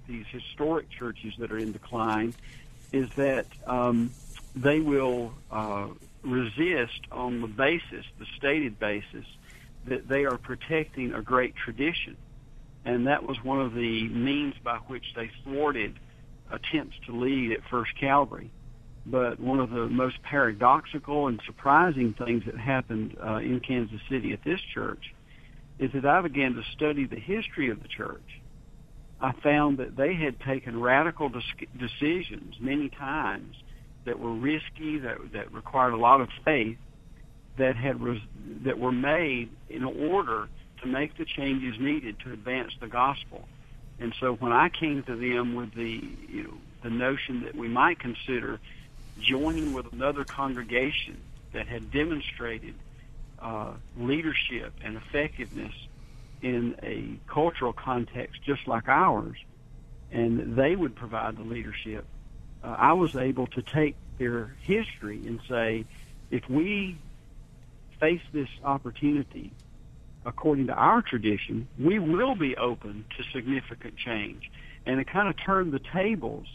these 0.06 0.26
historic 0.30 0.88
churches 0.90 1.34
that 1.38 1.50
are 1.50 1.58
in 1.58 1.72
decline 1.72 2.34
is 2.92 3.10
that 3.14 3.46
um, 3.66 4.12
they 4.54 4.80
will 4.80 5.32
uh, 5.50 5.88
resist 6.22 7.00
on 7.10 7.40
the 7.40 7.48
basis, 7.48 8.04
the 8.18 8.26
stated 8.36 8.78
basis, 8.78 9.26
that 9.86 10.08
they 10.08 10.24
are 10.24 10.38
protecting 10.38 11.12
a 11.12 11.22
great 11.22 11.54
tradition. 11.56 12.16
And 12.84 13.08
that 13.08 13.24
was 13.24 13.42
one 13.42 13.60
of 13.60 13.74
the 13.74 14.08
means 14.08 14.54
by 14.62 14.76
which 14.86 15.14
they 15.14 15.30
thwarted 15.42 15.98
attempts 16.50 16.96
to 17.06 17.12
lead 17.12 17.52
at 17.52 17.64
First 17.64 17.96
Calvary. 17.98 18.50
But 19.08 19.38
one 19.38 19.60
of 19.60 19.70
the 19.70 19.86
most 19.88 20.20
paradoxical 20.22 21.28
and 21.28 21.40
surprising 21.46 22.14
things 22.18 22.42
that 22.46 22.58
happened 22.58 23.16
uh, 23.24 23.36
in 23.36 23.60
Kansas 23.60 24.00
City 24.10 24.32
at 24.32 24.42
this 24.44 24.60
church 24.74 25.14
is 25.78 25.92
that 25.92 26.04
I 26.04 26.20
began 26.22 26.54
to 26.54 26.62
study 26.74 27.06
the 27.06 27.20
history 27.20 27.70
of 27.70 27.82
the 27.82 27.88
church. 27.88 28.40
I 29.20 29.32
found 29.42 29.78
that 29.78 29.96
they 29.96 30.14
had 30.14 30.40
taken 30.40 30.80
radical 30.80 31.30
decisions 31.78 32.56
many 32.60 32.88
times 32.88 33.54
that 34.04 34.18
were 34.18 34.34
risky, 34.34 34.98
that, 34.98 35.18
that 35.32 35.52
required 35.52 35.92
a 35.92 35.96
lot 35.96 36.20
of 36.20 36.28
faith, 36.44 36.78
that 37.58 37.76
had 37.76 38.00
res- 38.00 38.20
that 38.64 38.78
were 38.78 38.92
made 38.92 39.50
in 39.70 39.84
order 39.84 40.48
to 40.82 40.86
make 40.86 41.16
the 41.16 41.24
changes 41.24 41.74
needed 41.80 42.16
to 42.24 42.32
advance 42.32 42.72
the 42.80 42.86
gospel. 42.86 43.48
And 43.98 44.14
so 44.20 44.34
when 44.34 44.52
I 44.52 44.68
came 44.68 45.02
to 45.04 45.16
them 45.16 45.54
with 45.54 45.74
the 45.74 46.00
you 46.28 46.42
know 46.44 46.54
the 46.82 46.90
notion 46.90 47.42
that 47.44 47.54
we 47.54 47.68
might 47.68 47.98
consider 47.98 48.60
joining 49.20 49.72
with 49.72 49.92
another 49.92 50.24
congregation 50.24 51.20
that 51.52 51.66
had 51.66 51.90
demonstrated 51.90 52.74
uh, 53.38 53.72
leadership 53.98 54.72
and 54.82 54.96
effectiveness 54.96 55.72
in 56.42 56.76
a 56.82 57.18
cultural 57.32 57.72
context 57.72 58.42
just 58.44 58.66
like 58.66 58.88
ours, 58.88 59.36
and 60.10 60.56
they 60.56 60.76
would 60.76 60.94
provide 60.94 61.36
the 61.36 61.42
leadership, 61.42 62.04
uh, 62.62 62.76
I 62.78 62.92
was 62.92 63.16
able 63.16 63.46
to 63.48 63.62
take 63.62 63.96
their 64.18 64.54
history 64.62 65.26
and 65.26 65.40
say, 65.48 65.84
if 66.30 66.48
we 66.48 66.98
face 68.00 68.22
this 68.32 68.48
opportunity 68.64 69.52
according 70.24 70.66
to 70.66 70.74
our 70.74 71.02
tradition, 71.02 71.68
we 71.78 71.98
will 71.98 72.34
be 72.34 72.56
open 72.56 73.04
to 73.16 73.24
significant 73.32 73.96
change. 73.96 74.50
And 74.84 75.00
it 75.00 75.06
kind 75.06 75.28
of 75.28 75.36
turned 75.36 75.72
the 75.72 75.78
tables 75.78 76.46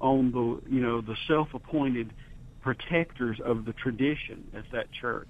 on 0.00 0.30
the 0.32 0.70
you 0.70 0.80
know 0.80 1.00
the 1.00 1.16
self-appointed 1.26 2.12
protectors 2.60 3.38
of 3.44 3.64
the 3.64 3.72
tradition 3.74 4.44
at 4.54 4.64
that 4.72 4.86
church. 5.00 5.28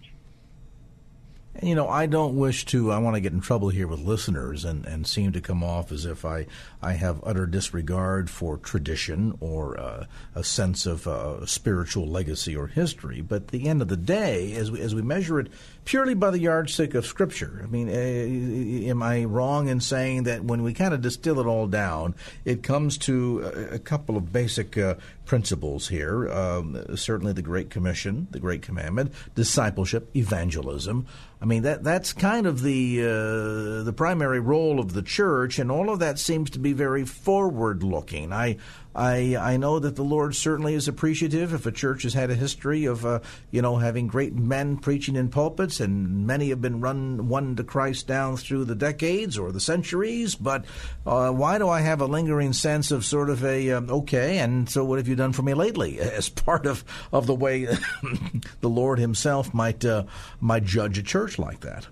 You 1.62 1.74
know, 1.74 1.88
I 1.88 2.06
don't 2.06 2.36
wish 2.36 2.64
to. 2.66 2.92
I 2.92 2.98
want 2.98 3.16
to 3.16 3.20
get 3.20 3.32
in 3.32 3.40
trouble 3.40 3.68
here 3.68 3.88
with 3.88 4.00
listeners 4.00 4.64
and, 4.64 4.84
and 4.86 5.06
seem 5.06 5.32
to 5.32 5.40
come 5.40 5.64
off 5.64 5.90
as 5.90 6.04
if 6.04 6.24
I, 6.24 6.46
I 6.80 6.92
have 6.92 7.20
utter 7.24 7.46
disregard 7.46 8.30
for 8.30 8.58
tradition 8.58 9.36
or 9.40 9.78
uh, 9.78 10.06
a 10.36 10.44
sense 10.44 10.86
of 10.86 11.08
uh, 11.08 11.44
spiritual 11.46 12.06
legacy 12.06 12.54
or 12.54 12.68
history. 12.68 13.22
But 13.22 13.42
at 13.42 13.48
the 13.48 13.68
end 13.68 13.82
of 13.82 13.88
the 13.88 13.96
day, 13.96 14.54
as 14.54 14.70
we, 14.70 14.80
as 14.80 14.94
we 14.94 15.02
measure 15.02 15.40
it 15.40 15.48
purely 15.84 16.14
by 16.14 16.30
the 16.30 16.38
yardstick 16.38 16.94
of 16.94 17.04
Scripture, 17.06 17.60
I 17.64 17.66
mean, 17.66 17.88
uh, 17.88 18.88
am 18.88 19.02
I 19.02 19.24
wrong 19.24 19.68
in 19.68 19.80
saying 19.80 20.24
that 20.24 20.44
when 20.44 20.62
we 20.62 20.74
kind 20.74 20.94
of 20.94 21.00
distill 21.00 21.40
it 21.40 21.46
all 21.46 21.66
down, 21.66 22.14
it 22.44 22.62
comes 22.62 22.98
to 22.98 23.40
a, 23.42 23.74
a 23.74 23.78
couple 23.80 24.16
of 24.16 24.32
basic 24.32 24.78
uh, 24.78 24.94
principles 25.28 25.88
here? 25.88 26.28
Um, 26.28 26.96
certainly, 26.96 27.32
the 27.32 27.42
Great 27.42 27.70
Commission, 27.70 28.26
the 28.32 28.40
Great 28.40 28.62
Commandment, 28.62 29.12
discipleship, 29.36 30.10
evangelism. 30.16 31.06
I 31.40 31.44
mean 31.44 31.62
that 31.62 31.84
that's 31.84 32.12
kind 32.12 32.46
of 32.46 32.62
the 32.62 33.00
uh, 33.00 33.82
the 33.84 33.94
primary 33.94 34.40
role 34.40 34.80
of 34.80 34.94
the 34.94 35.02
church, 35.02 35.60
and 35.60 35.70
all 35.70 35.90
of 35.90 36.00
that 36.00 36.18
seems 36.18 36.50
to 36.50 36.58
be 36.58 36.72
very 36.72 37.04
forward 37.04 37.84
looking. 37.84 38.32
I 38.32 38.56
I 38.98 39.36
I 39.36 39.56
know 39.58 39.78
that 39.78 39.94
the 39.94 40.02
Lord 40.02 40.34
certainly 40.34 40.74
is 40.74 40.88
appreciative 40.88 41.54
if 41.54 41.66
a 41.66 41.72
church 41.72 42.02
has 42.02 42.14
had 42.14 42.30
a 42.30 42.34
history 42.34 42.84
of 42.84 43.06
uh, 43.06 43.20
you 43.52 43.62
know 43.62 43.76
having 43.76 44.08
great 44.08 44.34
men 44.34 44.76
preaching 44.76 45.14
in 45.14 45.28
pulpits, 45.28 45.78
and 45.78 46.26
many 46.26 46.48
have 46.48 46.60
been 46.60 46.80
run 46.80 47.28
won 47.28 47.54
to 47.56 47.64
Christ 47.64 48.08
down 48.08 48.36
through 48.36 48.64
the 48.64 48.74
decades 48.74 49.38
or 49.38 49.52
the 49.52 49.60
centuries. 49.60 50.34
But 50.34 50.64
uh, 51.06 51.30
why 51.30 51.58
do 51.58 51.68
I 51.68 51.80
have 51.80 52.00
a 52.00 52.06
lingering 52.06 52.52
sense 52.52 52.90
of 52.90 53.04
sort 53.04 53.30
of 53.30 53.44
a 53.44 53.70
um, 53.70 53.88
okay? 53.88 54.38
And 54.38 54.68
so 54.68 54.84
what 54.84 54.98
have 54.98 55.06
you 55.06 55.14
done 55.14 55.32
for 55.32 55.42
me 55.42 55.54
lately? 55.54 56.00
As 56.18 56.28
part 56.28 56.66
of 56.66 56.84
of 57.12 57.28
the 57.28 57.36
way 57.36 57.68
the 58.60 58.68
Lord 58.68 58.98
Himself 58.98 59.54
might 59.54 59.84
uh, 59.84 60.04
might 60.40 60.64
judge 60.64 60.98
a 60.98 61.04
church 61.04 61.38
like 61.38 61.60
that. 61.60 61.86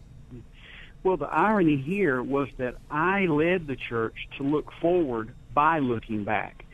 Well, 1.05 1.17
the 1.17 1.27
irony 1.27 1.77
here 1.77 2.21
was 2.21 2.49
that 2.57 2.75
I 2.91 3.27
led 3.27 3.69
the 3.69 3.77
church 3.77 4.17
to 4.39 4.43
look 4.43 4.73
forward 4.81 5.33
by 5.55 5.79
looking 5.79 6.25
back 6.25 6.66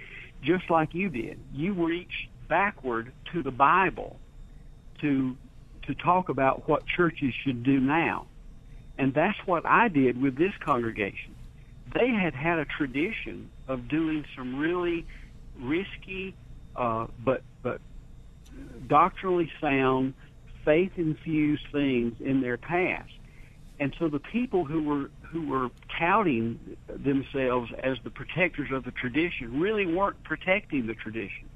just 0.42 0.68
like 0.70 0.94
you 0.94 1.08
did. 1.08 1.38
You 1.52 1.72
reached 1.72 2.28
backward 2.48 3.12
to 3.32 3.42
the 3.42 3.50
Bible 3.50 4.18
to 5.00 5.36
to 5.86 5.94
talk 5.94 6.28
about 6.28 6.68
what 6.68 6.86
churches 6.86 7.34
should 7.42 7.64
do 7.64 7.80
now. 7.80 8.26
And 8.98 9.12
that's 9.12 9.38
what 9.46 9.66
I 9.66 9.88
did 9.88 10.20
with 10.20 10.36
this 10.36 10.52
congregation. 10.64 11.34
They 11.92 12.08
had 12.08 12.34
had 12.34 12.60
a 12.60 12.64
tradition 12.64 13.50
of 13.66 13.88
doing 13.88 14.24
some 14.36 14.60
really 14.60 15.04
risky 15.58 16.34
uh, 16.76 17.06
but 17.24 17.42
but 17.62 17.80
doctrinally 18.86 19.50
sound, 19.60 20.14
faith 20.64 20.92
infused 20.96 21.66
things 21.72 22.14
in 22.20 22.40
their 22.40 22.56
past. 22.56 23.10
And 23.80 23.94
so 23.98 24.08
the 24.08 24.20
people 24.20 24.64
who 24.64 24.82
were 24.82 25.10
who 25.32 25.48
were 25.48 25.70
touting 25.98 26.76
themselves 26.88 27.70
as 27.82 27.96
the 28.04 28.10
protectors 28.10 28.68
of 28.70 28.84
the 28.84 28.90
tradition 28.90 29.58
really 29.58 29.86
weren't 29.86 30.22
protecting 30.24 30.86
the 30.86 30.94
tradition. 30.94 31.48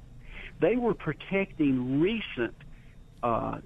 They 0.59 0.75
were 0.75 0.95
protecting 0.95 2.01
recent 2.01 2.55
uh, 3.21 3.59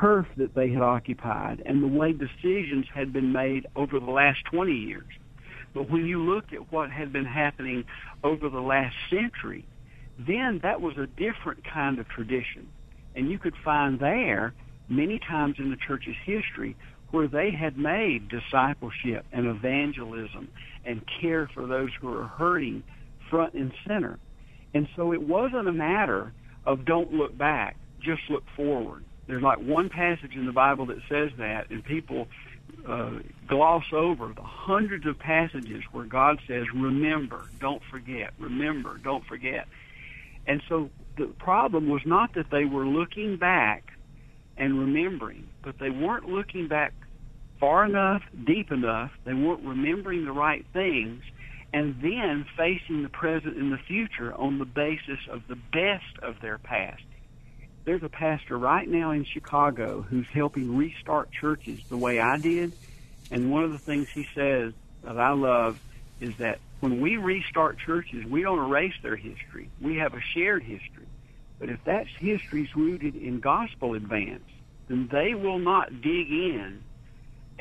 turf 0.00 0.26
that 0.36 0.54
they 0.54 0.70
had 0.70 0.82
occupied 0.82 1.62
and 1.64 1.82
the 1.82 1.86
way 1.86 2.12
decisions 2.12 2.86
had 2.92 3.12
been 3.12 3.32
made 3.32 3.66
over 3.76 4.00
the 4.00 4.10
last 4.10 4.40
20 4.50 4.72
years. 4.72 5.06
But 5.74 5.88
when 5.88 6.06
you 6.06 6.20
looked 6.22 6.52
at 6.52 6.72
what 6.72 6.90
had 6.90 7.12
been 7.12 7.24
happening 7.24 7.84
over 8.24 8.48
the 8.48 8.60
last 8.60 8.96
century, 9.08 9.64
then 10.18 10.60
that 10.62 10.80
was 10.80 10.98
a 10.98 11.06
different 11.06 11.64
kind 11.64 11.98
of 11.98 12.08
tradition. 12.08 12.68
And 13.14 13.30
you 13.30 13.38
could 13.38 13.54
find 13.64 14.00
there 14.00 14.54
many 14.88 15.18
times 15.18 15.56
in 15.58 15.70
the 15.70 15.76
church's 15.76 16.16
history 16.24 16.76
where 17.12 17.28
they 17.28 17.50
had 17.52 17.78
made 17.78 18.28
discipleship 18.28 19.24
and 19.32 19.46
evangelism 19.46 20.48
and 20.84 21.02
care 21.20 21.48
for 21.54 21.66
those 21.66 21.90
who 22.00 22.12
are 22.12 22.26
hurting 22.26 22.82
front 23.30 23.54
and 23.54 23.72
center. 23.86 24.18
And 24.74 24.88
so 24.96 25.12
it 25.12 25.22
wasn't 25.22 25.68
a 25.68 25.72
matter 25.72 26.32
of 26.66 26.84
don't 26.84 27.12
look 27.12 27.36
back, 27.36 27.76
just 28.00 28.22
look 28.28 28.44
forward. 28.56 29.04
There's 29.26 29.42
like 29.42 29.58
one 29.58 29.88
passage 29.88 30.34
in 30.34 30.46
the 30.46 30.52
Bible 30.52 30.86
that 30.86 30.98
says 31.08 31.30
that, 31.38 31.70
and 31.70 31.84
people 31.84 32.26
uh, 32.88 33.10
gloss 33.46 33.84
over 33.92 34.28
the 34.28 34.42
hundreds 34.42 35.06
of 35.06 35.18
passages 35.18 35.82
where 35.92 36.04
God 36.04 36.40
says, 36.48 36.64
remember, 36.74 37.44
don't 37.60 37.82
forget, 37.90 38.32
remember, 38.38 38.98
don't 38.98 39.24
forget. 39.26 39.68
And 40.46 40.62
so 40.68 40.90
the 41.16 41.26
problem 41.26 41.88
was 41.88 42.02
not 42.04 42.34
that 42.34 42.50
they 42.50 42.64
were 42.64 42.86
looking 42.86 43.36
back 43.36 43.92
and 44.56 44.78
remembering, 44.78 45.48
but 45.62 45.78
they 45.78 45.90
weren't 45.90 46.28
looking 46.28 46.68
back 46.68 46.92
far 47.62 47.84
enough, 47.84 48.22
deep 48.44 48.72
enough, 48.72 49.12
they 49.24 49.32
weren't 49.32 49.64
remembering 49.64 50.24
the 50.24 50.32
right 50.32 50.66
things, 50.72 51.22
and 51.72 51.94
then 52.02 52.44
facing 52.56 53.04
the 53.04 53.08
present 53.08 53.56
and 53.56 53.72
the 53.72 53.78
future 53.86 54.34
on 54.34 54.58
the 54.58 54.64
basis 54.64 55.20
of 55.30 55.42
the 55.46 55.54
best 55.54 56.18
of 56.24 56.34
their 56.42 56.58
past. 56.58 57.04
There's 57.84 58.02
a 58.02 58.08
pastor 58.08 58.58
right 58.58 58.88
now 58.88 59.12
in 59.12 59.24
Chicago 59.24 60.02
who's 60.02 60.26
helping 60.34 60.76
restart 60.76 61.30
churches 61.30 61.78
the 61.88 61.96
way 61.96 62.18
I 62.18 62.36
did, 62.36 62.72
and 63.30 63.52
one 63.52 63.62
of 63.62 63.70
the 63.70 63.78
things 63.78 64.08
he 64.12 64.26
says 64.34 64.72
that 65.04 65.16
I 65.16 65.30
love 65.30 65.78
is 66.20 66.34
that 66.38 66.58
when 66.80 67.00
we 67.00 67.16
restart 67.16 67.78
churches, 67.78 68.24
we 68.24 68.42
don't 68.42 68.58
erase 68.58 68.94
their 69.04 69.14
history. 69.14 69.70
We 69.80 69.98
have 69.98 70.14
a 70.14 70.20
shared 70.34 70.64
history. 70.64 71.06
But 71.60 71.68
if 71.68 71.78
that 71.84 72.08
history 72.18 72.64
is 72.64 72.74
rooted 72.74 73.14
in 73.14 73.38
gospel 73.38 73.94
advance, 73.94 74.42
then 74.88 75.08
they 75.12 75.34
will 75.34 75.60
not 75.60 76.02
dig 76.02 76.28
in 76.28 76.82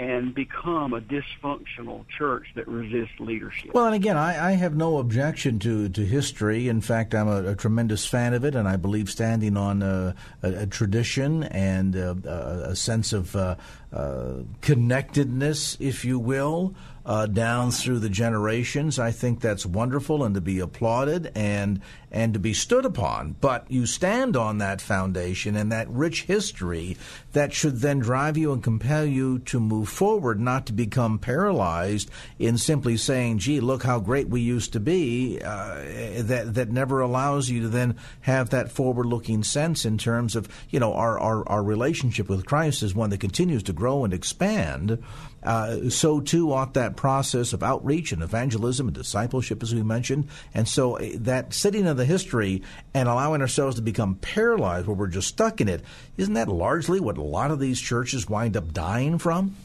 and 0.01 0.33
become 0.33 0.93
a 0.93 0.99
dysfunctional 0.99 2.03
church 2.17 2.47
that 2.55 2.67
resists 2.67 3.19
leadership. 3.19 3.71
Well, 3.71 3.85
and 3.85 3.93
again, 3.93 4.17
I, 4.17 4.49
I 4.49 4.51
have 4.53 4.75
no 4.75 4.97
objection 4.97 5.59
to, 5.59 5.89
to 5.89 6.03
history. 6.03 6.67
In 6.67 6.81
fact, 6.81 7.13
I'm 7.13 7.27
a, 7.27 7.49
a 7.49 7.55
tremendous 7.55 8.03
fan 8.03 8.33
of 8.33 8.43
it, 8.43 8.55
and 8.55 8.67
I 8.67 8.77
believe 8.77 9.11
standing 9.11 9.55
on 9.55 9.83
a, 9.83 10.15
a, 10.41 10.61
a 10.61 10.65
tradition 10.65 11.43
and 11.43 11.95
a, 11.95 12.75
sense 12.75 13.13
of 13.13 13.35
uh, 13.35 13.57
uh, 13.93 14.37
connectedness, 14.61 15.77
if 15.79 16.03
you 16.03 16.17
will 16.17 16.73
uh, 17.11 17.25
down 17.25 17.71
through 17.71 17.99
the 17.99 18.07
generations. 18.07 18.97
I 18.97 19.11
think 19.11 19.41
that's 19.41 19.65
wonderful 19.65 20.23
and 20.23 20.33
to 20.33 20.39
be 20.39 20.59
applauded 20.59 21.29
and 21.35 21.81
and 22.09 22.33
to 22.33 22.39
be 22.39 22.53
stood 22.53 22.85
upon. 22.85 23.35
But 23.41 23.69
you 23.69 23.85
stand 23.85 24.37
on 24.37 24.57
that 24.57 24.81
foundation 24.81 25.55
and 25.57 25.71
that 25.71 25.89
rich 25.89 26.23
history 26.23 26.97
that 27.33 27.53
should 27.53 27.79
then 27.79 27.99
drive 27.99 28.37
you 28.37 28.51
and 28.53 28.63
compel 28.63 29.05
you 29.05 29.39
to 29.39 29.59
move 29.59 29.87
forward, 29.89 30.39
not 30.39 30.65
to 30.65 30.73
become 30.73 31.19
paralyzed 31.19 32.09
in 32.39 32.57
simply 32.57 32.95
saying, 32.95 33.39
"Gee, 33.39 33.59
look 33.59 33.83
how 33.83 33.99
great 33.99 34.29
we 34.29 34.39
used 34.39 34.71
to 34.71 34.79
be." 34.79 35.41
Uh, 35.43 35.75
that 36.23 36.53
that 36.53 36.71
never 36.71 37.01
allows 37.01 37.49
you 37.49 37.61
to 37.63 37.69
then 37.69 37.97
have 38.21 38.51
that 38.51 38.71
forward-looking 38.71 39.43
sense 39.43 39.83
in 39.83 39.97
terms 39.97 40.37
of 40.37 40.47
you 40.69 40.79
know 40.79 40.93
our 40.93 41.19
our, 41.19 41.47
our 41.49 41.63
relationship 41.63 42.29
with 42.29 42.45
Christ 42.45 42.83
is 42.83 42.95
one 42.95 43.09
that 43.09 43.19
continues 43.19 43.63
to 43.63 43.73
grow 43.73 44.05
and 44.05 44.13
expand. 44.13 44.97
Uh, 45.43 45.89
so 45.89 46.19
too 46.19 46.53
ought 46.53 46.75
that 46.75 46.95
process 47.01 47.51
of 47.51 47.63
outreach 47.63 48.11
and 48.11 48.21
evangelism 48.21 48.87
and 48.87 48.95
discipleship, 48.95 49.63
as 49.63 49.73
we 49.73 49.81
mentioned. 49.81 50.27
And 50.53 50.67
so 50.67 50.99
uh, 50.99 51.09
that 51.15 51.51
sitting 51.51 51.87
in 51.87 51.97
the 51.97 52.05
history 52.05 52.61
and 52.93 53.09
allowing 53.09 53.41
ourselves 53.41 53.77
to 53.77 53.81
become 53.81 54.13
paralyzed 54.13 54.85
where 54.85 54.95
we're 54.95 55.07
just 55.07 55.29
stuck 55.29 55.59
in 55.61 55.67
it, 55.67 55.81
isn't 56.17 56.35
that 56.35 56.47
largely 56.47 56.99
what 56.99 57.17
a 57.17 57.23
lot 57.23 57.49
of 57.49 57.59
these 57.59 57.81
churches 57.81 58.29
wind 58.29 58.55
up 58.55 58.71
dying 58.71 59.17
from? 59.17 59.55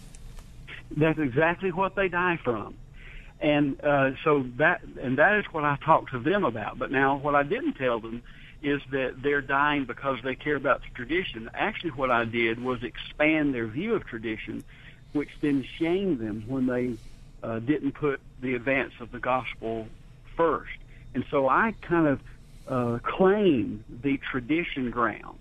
That's 0.91 1.19
exactly 1.19 1.73
what 1.73 1.95
they 1.95 2.09
die 2.09 2.39
from. 2.43 2.75
And 3.39 3.85
uh, 3.85 4.13
so 4.25 4.47
that 4.57 4.81
and 5.03 5.19
that 5.19 5.37
is 5.37 5.45
what 5.53 5.63
I 5.63 5.77
talked 5.85 6.13
to 6.13 6.19
them 6.19 6.43
about. 6.43 6.79
But 6.79 6.91
now 6.91 7.19
what 7.19 7.35
I 7.35 7.43
didn't 7.43 7.75
tell 7.75 8.01
them 8.01 8.23
is 8.63 8.81
that 8.93 9.23
they're 9.23 9.43
dying 9.43 9.85
because 9.85 10.21
they 10.25 10.37
care 10.37 10.57
about 10.57 10.81
the 10.81 10.89
tradition. 10.95 11.51
Actually, 11.53 11.91
what 11.91 12.11
I 12.11 12.25
did 12.25 12.65
was 12.65 12.83
expand 12.83 13.55
their 13.55 13.67
view 13.67 13.95
of 13.95 14.07
tradition 14.07 14.65
which 15.17 15.31
then 15.41 15.65
shamed 15.79 16.19
them 16.19 16.45
when 16.47 16.67
they 16.67 16.97
uh, 17.47 17.61
didn't 17.61 17.93
put 17.93 18.21
the 18.41 18.55
advance 18.55 18.93
of 19.01 19.13
the 19.13 19.21
gospel 19.21 19.87
first. 20.37 20.77
And 21.15 21.25
so 21.31 21.49
I 21.49 21.75
kind 21.81 22.07
of 22.07 22.21
uh, 22.69 22.99
claim 23.03 23.85
the 24.03 24.19
tradition 24.19 24.91
ground 24.91 25.39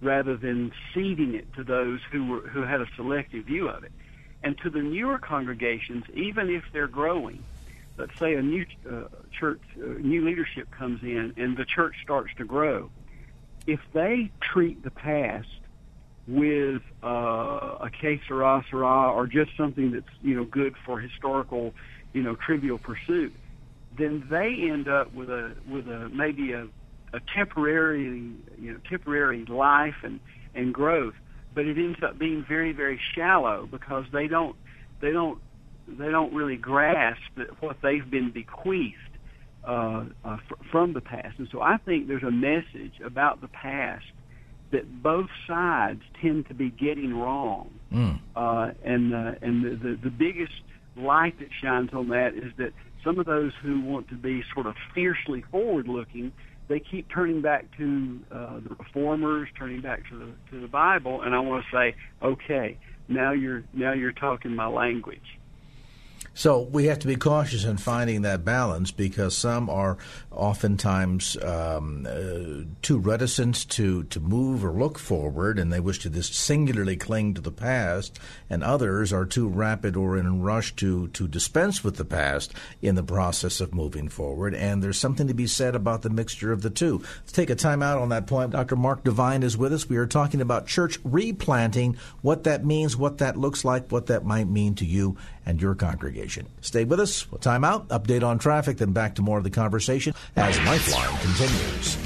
rather 0.00 0.36
than 0.36 0.72
ceding 0.94 1.34
it 1.34 1.52
to 1.54 1.64
those 1.64 2.00
who 2.12 2.26
were 2.26 2.40
who 2.48 2.62
had 2.62 2.80
a 2.80 2.86
selective 2.94 3.44
view 3.46 3.68
of 3.68 3.82
it. 3.82 3.92
And 4.44 4.56
to 4.58 4.70
the 4.70 4.80
newer 4.80 5.18
congregations, 5.18 6.04
even 6.14 6.48
if 6.48 6.62
they're 6.72 6.86
growing, 6.86 7.42
let's 7.96 8.16
say 8.18 8.34
a 8.34 8.42
new 8.42 8.64
uh, 8.88 9.08
church, 9.32 9.60
uh, 9.76 9.86
new 9.98 10.24
leadership 10.24 10.70
comes 10.70 11.02
in, 11.02 11.34
and 11.36 11.56
the 11.56 11.64
church 11.64 11.96
starts 12.04 12.32
to 12.36 12.44
grow. 12.44 12.90
If 13.66 13.80
they 13.92 14.30
treat 14.40 14.84
the 14.84 14.92
past 14.92 15.48
with 16.28 16.82
uh, 17.02 17.06
a 17.80 17.90
que 18.00 18.20
sera 18.28 18.62
sera 18.70 19.10
or 19.10 19.26
just 19.26 19.50
something 19.56 19.92
that's 19.92 20.06
you 20.20 20.34
know 20.36 20.44
good 20.44 20.74
for 20.84 21.00
historical 21.00 21.72
you 22.12 22.22
know 22.22 22.36
trivial 22.36 22.78
pursuit, 22.78 23.32
then 23.96 24.26
they 24.30 24.68
end 24.70 24.88
up 24.88 25.12
with 25.14 25.30
a 25.30 25.54
with 25.70 25.88
a 25.88 26.10
maybe 26.10 26.52
a, 26.52 26.68
a 27.14 27.20
temporary 27.34 28.34
you 28.58 28.72
know 28.72 28.78
temporary 28.88 29.44
life 29.46 29.96
and 30.02 30.20
and 30.54 30.74
growth, 30.74 31.14
but 31.54 31.64
it 31.64 31.78
ends 31.78 31.98
up 32.02 32.18
being 32.18 32.44
very 32.46 32.72
very 32.72 33.00
shallow 33.14 33.66
because 33.70 34.04
they 34.12 34.28
don't 34.28 34.54
they 35.00 35.10
don't 35.10 35.40
they 35.88 36.10
don't 36.10 36.34
really 36.34 36.56
grasp 36.56 37.22
what 37.60 37.78
they've 37.82 38.10
been 38.10 38.30
bequeathed 38.30 38.96
uh, 39.66 40.04
uh, 40.24 40.36
fr- 40.46 40.54
from 40.70 40.92
the 40.92 41.00
past. 41.00 41.38
And 41.38 41.48
so 41.50 41.62
I 41.62 41.78
think 41.78 42.06
there's 42.06 42.22
a 42.22 42.30
message 42.30 43.00
about 43.02 43.40
the 43.40 43.48
past 43.48 44.04
that 44.70 45.02
both 45.02 45.28
sides 45.46 46.00
tend 46.20 46.46
to 46.48 46.54
be 46.54 46.70
getting 46.70 47.14
wrong. 47.14 47.70
Mm. 47.92 48.20
Uh, 48.36 48.72
and 48.84 49.14
uh, 49.14 49.32
and 49.40 49.64
the, 49.64 49.70
the, 49.70 49.98
the 50.04 50.10
biggest 50.10 50.52
light 50.96 51.38
that 51.38 51.48
shines 51.62 51.90
on 51.92 52.08
that 52.08 52.34
is 52.34 52.52
that 52.58 52.72
some 53.04 53.18
of 53.18 53.26
those 53.26 53.52
who 53.62 53.80
want 53.80 54.08
to 54.08 54.14
be 54.14 54.42
sort 54.52 54.66
of 54.66 54.74
fiercely 54.94 55.42
forward 55.50 55.88
looking, 55.88 56.32
they 56.68 56.80
keep 56.80 57.08
turning 57.12 57.40
back 57.40 57.64
to 57.78 58.20
uh, 58.30 58.60
the 58.60 58.74
reformers, 58.78 59.48
turning 59.58 59.80
back 59.80 60.08
to 60.10 60.18
the 60.18 60.32
to 60.50 60.60
the 60.60 60.68
Bible, 60.68 61.22
and 61.22 61.34
I 61.34 61.40
want 61.40 61.64
to 61.64 61.76
say, 61.76 61.96
okay, 62.22 62.78
now 63.08 63.32
you're 63.32 63.64
now 63.72 63.92
you're 63.92 64.12
talking 64.12 64.54
my 64.54 64.66
language. 64.66 65.37
So 66.38 66.60
we 66.60 66.84
have 66.84 67.00
to 67.00 67.08
be 67.08 67.16
cautious 67.16 67.64
in 67.64 67.78
finding 67.78 68.22
that 68.22 68.44
balance 68.44 68.92
because 68.92 69.36
some 69.36 69.68
are 69.68 69.98
oftentimes 70.30 71.36
um, 71.42 72.06
uh, 72.08 72.62
too 72.80 72.98
reticent 72.98 73.68
to, 73.70 74.04
to 74.04 74.20
move 74.20 74.64
or 74.64 74.70
look 74.70 75.00
forward 75.00 75.58
and 75.58 75.72
they 75.72 75.80
wish 75.80 75.98
to 75.98 76.10
just 76.10 76.34
singularly 76.34 76.96
cling 76.96 77.34
to 77.34 77.40
the 77.40 77.50
past, 77.50 78.20
and 78.48 78.62
others 78.62 79.12
are 79.12 79.26
too 79.26 79.48
rapid 79.48 79.96
or 79.96 80.16
in 80.16 80.26
a 80.26 80.32
rush 80.32 80.76
to, 80.76 81.08
to 81.08 81.26
dispense 81.26 81.82
with 81.82 81.96
the 81.96 82.04
past 82.04 82.54
in 82.80 82.94
the 82.94 83.02
process 83.02 83.60
of 83.60 83.74
moving 83.74 84.08
forward. 84.08 84.54
And 84.54 84.80
there's 84.80 84.96
something 84.96 85.26
to 85.26 85.34
be 85.34 85.48
said 85.48 85.74
about 85.74 86.02
the 86.02 86.08
mixture 86.08 86.52
of 86.52 86.62
the 86.62 86.70
two. 86.70 86.98
Let's 86.98 87.32
take 87.32 87.50
a 87.50 87.56
time 87.56 87.82
out 87.82 87.98
on 87.98 88.10
that 88.10 88.28
point. 88.28 88.52
Dr. 88.52 88.76
Mark 88.76 89.02
DeVine 89.02 89.42
is 89.42 89.56
with 89.56 89.72
us. 89.72 89.88
We 89.88 89.96
are 89.96 90.06
talking 90.06 90.40
about 90.40 90.68
church 90.68 91.00
replanting, 91.02 91.96
what 92.22 92.44
that 92.44 92.64
means, 92.64 92.96
what 92.96 93.18
that 93.18 93.36
looks 93.36 93.64
like, 93.64 93.90
what 93.90 94.06
that 94.06 94.24
might 94.24 94.46
mean 94.46 94.76
to 94.76 94.86
you 94.86 95.16
and 95.48 95.60
your 95.60 95.74
congregation. 95.74 96.46
Stay 96.60 96.84
with 96.84 97.00
us. 97.00 97.28
We'll 97.32 97.38
time 97.40 97.64
out, 97.64 97.88
update 97.88 98.22
on 98.22 98.38
traffic, 98.38 98.76
then 98.76 98.92
back 98.92 99.16
to 99.16 99.22
more 99.22 99.38
of 99.38 99.44
the 99.44 99.50
conversation 99.50 100.14
as 100.36 100.56
Lifeline 100.60 101.18
continues. 101.20 101.96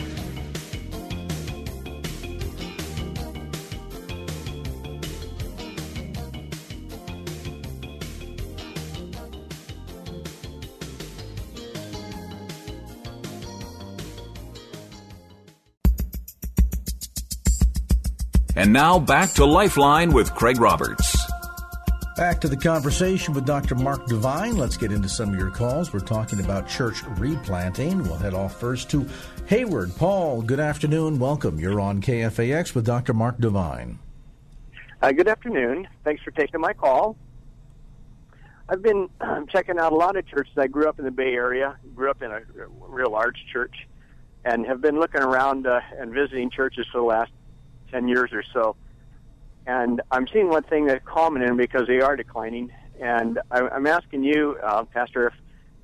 And 18.54 18.72
now 18.72 19.00
back 19.00 19.32
to 19.32 19.44
Lifeline 19.44 20.12
with 20.12 20.32
Craig 20.34 20.60
Roberts. 20.60 21.11
Back 22.22 22.40
to 22.42 22.48
the 22.48 22.56
conversation 22.56 23.34
with 23.34 23.44
Dr. 23.44 23.74
Mark 23.74 24.06
DeVine. 24.06 24.56
Let's 24.56 24.76
get 24.76 24.92
into 24.92 25.08
some 25.08 25.30
of 25.30 25.34
your 25.40 25.50
calls. 25.50 25.92
We're 25.92 25.98
talking 25.98 26.38
about 26.38 26.68
church 26.68 27.02
replanting. 27.18 28.00
We'll 28.04 28.14
head 28.14 28.32
off 28.32 28.60
first 28.60 28.88
to 28.90 29.08
Hayward. 29.46 29.96
Paul, 29.96 30.40
good 30.40 30.60
afternoon. 30.60 31.18
Welcome. 31.18 31.58
You're 31.58 31.80
on 31.80 32.00
KFAX 32.00 32.76
with 32.76 32.86
Dr. 32.86 33.12
Mark 33.12 33.38
DeVine. 33.38 33.96
Uh, 35.02 35.10
good 35.10 35.26
afternoon. 35.26 35.88
Thanks 36.04 36.22
for 36.22 36.30
taking 36.30 36.60
my 36.60 36.72
call. 36.72 37.16
I've 38.68 38.82
been 38.82 39.08
um, 39.20 39.48
checking 39.52 39.80
out 39.80 39.92
a 39.92 39.96
lot 39.96 40.16
of 40.16 40.24
churches. 40.24 40.54
I 40.56 40.68
grew 40.68 40.88
up 40.88 41.00
in 41.00 41.04
the 41.04 41.10
Bay 41.10 41.34
Area, 41.34 41.76
grew 41.96 42.08
up 42.08 42.22
in 42.22 42.30
a 42.30 42.40
real 42.86 43.10
large 43.10 43.44
church, 43.52 43.74
and 44.44 44.64
have 44.64 44.80
been 44.80 45.00
looking 45.00 45.22
around 45.22 45.66
uh, 45.66 45.80
and 45.98 46.12
visiting 46.12 46.50
churches 46.50 46.86
for 46.92 46.98
the 46.98 47.04
last 47.04 47.32
10 47.90 48.06
years 48.06 48.30
or 48.32 48.44
so. 48.52 48.76
And 49.66 50.02
I'm 50.10 50.26
seeing 50.32 50.48
one 50.48 50.64
thing 50.64 50.86
that's 50.86 51.04
common 51.04 51.42
in 51.42 51.56
because 51.56 51.86
they 51.86 52.00
are 52.00 52.16
declining. 52.16 52.70
And 53.00 53.38
I, 53.50 53.60
I'm 53.60 53.86
asking 53.86 54.24
you, 54.24 54.56
uh, 54.62 54.84
Pastor, 54.84 55.28
if, 55.28 55.34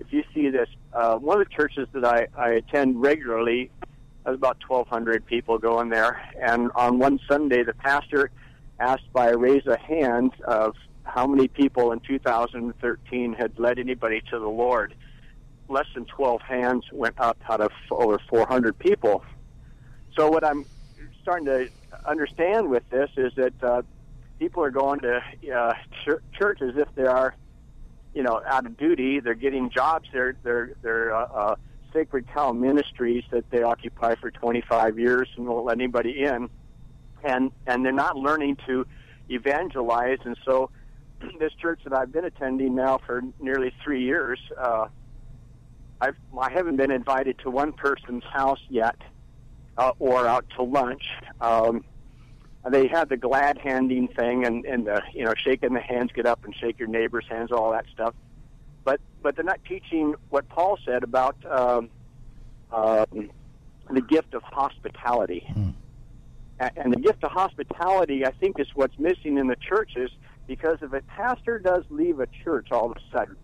if 0.01 0.13
you 0.13 0.25
see 0.35 0.51
this. 0.51 0.69
Uh, 0.93 1.17
one 1.17 1.41
of 1.41 1.47
the 1.47 1.55
churches 1.55 1.89
that 1.93 2.05
I, 2.05 2.27
I 2.37 2.51
attend 2.51 3.01
regularly, 3.01 3.71
has 4.27 4.35
about 4.35 4.59
1,200 4.67 5.25
people 5.27 5.59
going 5.59 5.89
there. 5.89 6.21
And 6.41 6.71
on 6.75 6.99
one 6.99 7.19
Sunday, 7.29 7.63
the 7.63 7.75
pastor 7.75 8.31
asked 8.81 9.11
by 9.13 9.29
a 9.29 9.37
raise 9.37 9.67
of 9.67 9.79
hands 9.79 10.33
of 10.47 10.75
how 11.05 11.27
many 11.27 11.49
people 11.49 11.93
in 11.93 12.01
2013 12.01 13.33
had 13.33 13.59
led 13.59 13.79
anybody 13.79 14.23
to 14.31 14.39
the 14.39 14.49
Lord. 14.49 14.95
Less 15.69 15.87
than 15.95 16.05
12 16.05 16.41
hands 16.43 16.85
went 16.93 17.15
up 17.19 17.39
out 17.49 17.61
of 17.61 17.71
over 17.91 18.19
400 18.29 18.79
people. 18.79 19.23
So 20.17 20.29
what 20.29 20.45
I'm 20.45 20.67
starting 21.23 21.47
to 21.47 21.69
understand 22.11 22.71
with 22.71 22.83
this 22.91 23.11
is 23.17 23.33
that 23.37 23.55
uh, 23.63 23.83
people 24.39 24.63
are 24.63 24.71
going 24.71 25.01
to 25.01 25.21
uh, 25.55 25.73
ch- 26.05 26.39
church 26.39 26.61
as 26.63 26.77
if 26.77 26.89
they 26.95 27.05
are, 27.05 27.35
you 28.15 28.23
know, 28.23 28.41
out 28.47 28.67
of 28.67 28.77
duty. 28.77 29.21
They're 29.21 29.35
getting 29.35 29.71
jobs. 29.71 30.09
They're 30.13 30.37
they're 30.43 30.71
they're 30.83 31.15
uh, 31.15 31.27
uh, 31.35 31.55
sacred 31.93 32.27
cow 32.33 32.53
ministries 32.53 33.25
that 33.33 33.45
they 33.51 33.63
occupy 33.63 34.15
for 34.17 34.31
25 34.31 34.99
years 34.99 35.29
and 35.37 35.47
won't 35.47 35.67
let 35.67 35.77
anybody 35.77 36.25
in, 36.25 36.49
and 37.25 37.51
and 37.67 37.85
they're 37.85 37.93
not 37.93 38.17
learning 38.17 38.57
to 38.67 38.87
evangelize. 39.29 40.19
And 40.25 40.37
so, 40.45 40.71
this 41.39 41.53
church 41.61 41.81
that 41.85 41.93
I've 41.93 42.13
been 42.13 42.25
attending 42.25 42.75
now 42.75 42.99
for 43.07 43.23
nearly 43.41 43.73
three 43.85 44.05
years, 44.05 44.39
uh, 44.61 44.87
I've 46.01 46.17
I 46.39 46.51
haven't 46.53 46.77
been 46.77 46.91
invited 46.91 47.39
to 47.41 47.51
one 47.51 47.73
person's 47.73 48.25
house 48.33 48.61
yet 48.69 48.97
uh, 49.77 49.93
or 49.99 50.27
out 50.27 50.45
to 50.57 50.63
lunch. 50.63 51.03
Um, 51.41 51.85
they 52.71 52.87
had 52.87 53.09
the 53.09 53.17
glad 53.17 53.59
handing 53.59 54.09
thing 54.09 54.45
and, 54.45 54.65
and 54.65 54.87
the 54.87 55.03
you 55.13 55.25
know 55.25 55.35
shaking 55.37 55.75
the 55.75 55.81
hands, 55.81 56.11
get 56.15 56.27
up 56.27 56.45
and 56.45 56.55
shake 56.55 56.79
your 56.79 56.89
neighbor's 56.89 57.27
hands, 57.29 57.53
all 57.53 57.73
that 57.73 57.87
stuff. 57.93 58.15
But 58.85 59.01
but 59.23 59.37
they're 59.37 59.45
not 59.45 59.61
teaching 59.65 60.15
what 60.31 60.49
Paul 60.49 60.79
said 60.85 61.03
about 61.03 61.37
um, 61.47 61.91
um, 62.73 63.31
the 63.91 64.01
gift 64.01 64.35
of 64.35 64.43
hospitality. 64.43 65.47
Hmm. 65.53 65.71
And 66.77 66.93
the 66.93 66.99
gift 66.99 67.23
of 67.23 67.31
hospitality, 67.31 68.27
I 68.27 68.33
think, 68.33 68.59
is 68.59 68.67
what's 68.75 68.99
missing 68.99 69.39
in 69.39 69.47
the 69.47 69.55
churches 69.55 70.11
because 70.49 70.79
if 70.83 70.93
a 70.93 71.03
pastor 71.03 71.61
does 71.61 71.85
leave 71.89 72.19
a 72.19 72.27
church 72.43 72.73
all 72.73 72.91
of 72.91 72.97
a 72.97 73.17
sudden, 73.17 73.37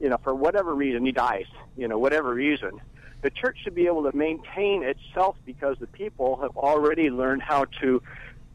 you 0.00 0.08
know, 0.08 0.18
for 0.24 0.34
whatever 0.34 0.74
reason, 0.74 1.06
he 1.06 1.12
dies, 1.12 1.46
you 1.76 1.86
know, 1.86 1.98
whatever 1.98 2.34
reason, 2.34 2.80
the 3.22 3.30
church 3.30 3.58
should 3.62 3.74
be 3.74 3.86
able 3.86 4.10
to 4.10 4.16
maintain 4.16 4.82
itself 4.82 5.36
because 5.44 5.76
the 5.78 5.86
people 5.86 6.40
have 6.42 6.56
already 6.56 7.10
learned 7.10 7.42
how 7.42 7.66
to 7.80 8.02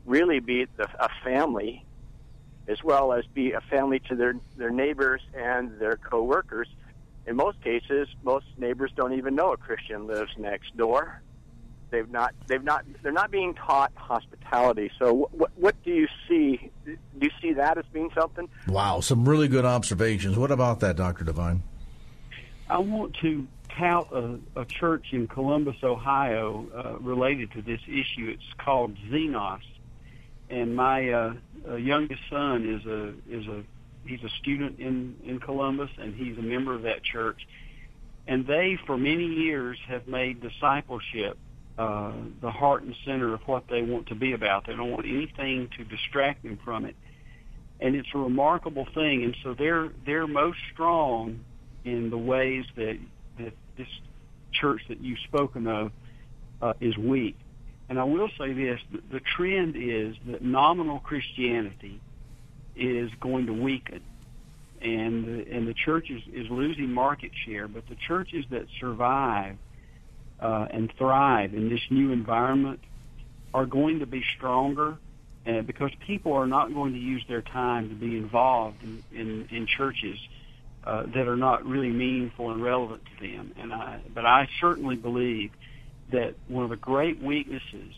really 0.06 0.40
be 0.40 0.66
the, 0.78 0.88
a 1.00 1.10
family 1.24 1.86
as 2.68 2.84
well 2.84 3.14
as 3.14 3.26
be 3.34 3.52
a 3.52 3.62
family 3.62 4.00
to 4.00 4.16
their, 4.16 4.36
their 4.58 4.70
neighbors 4.70 5.22
and 5.34 5.80
their 5.80 5.98
coworkers. 5.98 6.68
In 7.28 7.36
most 7.36 7.62
cases, 7.62 8.08
most 8.24 8.46
neighbors 8.58 8.92
don't 8.96 9.14
even 9.14 9.36
know 9.36 9.52
a 9.52 9.58
Christian 9.58 10.08
lives 10.08 10.32
next 10.38 10.76
door. 10.78 11.22
They've 11.90 12.10
not, 12.10 12.34
they've 12.48 12.64
not, 12.64 12.86
they're 13.04 13.12
not 13.12 13.32
being 13.32 13.54
taught 13.54 13.92
hospitality. 13.96 14.90
So, 14.98 15.30
what, 15.32 15.52
what 15.56 15.84
do 15.84 15.92
you 15.92 16.08
see? 16.28 16.72
Do 16.86 16.98
you 17.20 17.30
see 17.42 17.54
that 17.54 17.78
as 17.78 17.84
being 17.92 18.10
something? 18.18 18.48
Wow, 18.68 19.02
some 19.02 19.28
really 19.28 19.50
good 19.50 19.66
observations. 19.66 20.38
What 20.38 20.52
about 20.52 20.80
that, 20.80 20.96
Doctor 20.96 21.26
DeVine? 21.26 21.62
I 22.70 22.78
want 22.78 23.16
to 23.16 23.46
tout 23.78 24.10
a, 24.14 24.40
a 24.56 24.66
church 24.66 25.08
in 25.12 25.28
Columbus, 25.28 25.76
Ohio, 25.84 26.66
uh, 26.74 27.00
related 27.00 27.52
to 27.52 27.62
this 27.62 27.82
issue. 27.88 28.30
It's 28.30 28.54
called 28.58 28.96
Xenos, 29.10 29.60
and 30.52 30.76
my 30.76 31.10
uh, 31.10 31.34
uh, 31.68 31.76
youngest 31.76 32.22
son 32.30 32.68
is 32.68 32.86
a 32.86 33.14
is 33.30 33.48
a 33.48 33.64
he's 34.06 34.24
a 34.24 34.30
student 34.42 34.80
in 34.80 35.16
in 35.24 35.40
Columbus, 35.40 35.90
and 35.98 36.14
he's 36.14 36.38
a 36.38 36.42
member 36.42 36.76
of 36.76 36.84
that 36.84 37.04
church. 37.04 37.48
And 38.28 38.46
they, 38.46 38.78
for 38.86 38.98
many 38.98 39.26
years, 39.26 39.80
have 39.88 40.08
made 40.08 40.42
discipleship 40.42 41.38
uh, 41.78 42.12
the 42.42 42.52
heart 42.52 42.84
and 42.84 42.96
center 43.06 43.34
of 43.34 43.42
what 43.48 43.64
they 43.68 43.82
want 43.82 44.08
to 44.08 44.16
be 44.16 44.34
about. 44.34 44.68
They 44.68 44.76
don't 44.76 44.92
want 44.92 45.08
anything 45.08 45.70
to 45.78 45.84
distract 45.84 46.44
them 46.44 46.60
from 46.64 46.86
it, 46.86 46.96
and 47.80 47.96
it's 47.96 48.10
a 48.14 48.20
remarkable 48.20 48.86
thing. 48.94 49.24
And 49.24 49.36
so 49.44 49.54
they're 49.54 49.90
they're 50.06 50.28
most 50.28 50.60
strong 50.74 51.40
in 51.86 52.10
the 52.10 52.18
ways 52.18 52.66
that 52.76 53.00
that 53.40 53.54
this 53.78 53.88
church 54.52 54.82
that 54.90 55.02
you've 55.02 55.20
spoken 55.20 55.66
of 55.68 55.92
uh, 56.62 56.74
is 56.82 56.98
weak. 56.98 57.38
And 57.92 58.00
I 58.00 58.06
will 58.06 58.30
say 58.38 58.54
this, 58.54 58.80
the 59.12 59.20
trend 59.20 59.76
is 59.76 60.16
that 60.28 60.42
nominal 60.42 61.00
Christianity 61.00 62.00
is 62.74 63.12
going 63.20 63.48
to 63.48 63.52
weaken. 63.52 64.00
And 64.82 65.26
the, 65.26 65.52
and 65.52 65.68
the 65.68 65.74
church 65.74 66.10
is, 66.10 66.22
is 66.32 66.50
losing 66.50 66.94
market 66.94 67.32
share, 67.46 67.68
but 67.68 67.90
the 67.90 67.96
churches 67.96 68.46
that 68.50 68.68
survive 68.80 69.58
uh, 70.40 70.68
and 70.72 70.90
thrive 70.98 71.54
in 71.54 71.68
this 71.68 71.82
new 71.90 72.14
environment 72.14 72.80
are 73.54 73.66
going 73.66 74.00
to 74.00 74.06
be 74.06 74.24
stronger 74.38 74.96
uh, 75.46 75.60
because 75.60 75.92
people 76.08 76.32
are 76.32 76.48
not 76.48 76.74
going 76.74 76.94
to 76.94 77.00
use 77.00 77.26
their 77.28 77.42
time 77.42 77.90
to 77.90 77.96
be 77.96 78.16
involved 78.16 78.82
in, 78.84 79.04
in, 79.14 79.50
in 79.52 79.68
churches 79.68 80.18
uh, 80.86 81.04
that 81.14 81.28
are 81.28 81.36
not 81.36 81.66
really 81.66 81.90
meaningful 81.90 82.52
and 82.52 82.64
relevant 82.64 83.02
to 83.06 83.28
them. 83.28 83.52
And 83.60 83.74
I, 83.74 84.00
but 84.14 84.26
I 84.26 84.48
certainly 84.62 84.96
believe 84.96 85.52
that 86.12 86.36
one 86.48 86.64
of 86.64 86.70
the 86.70 86.76
great 86.76 87.22
weaknesses 87.22 87.94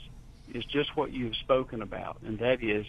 is 0.54 0.64
just 0.66 0.96
what 0.96 1.12
you've 1.12 1.36
spoken 1.36 1.82
about, 1.82 2.18
and 2.26 2.40
that 2.40 2.64
is 2.64 2.86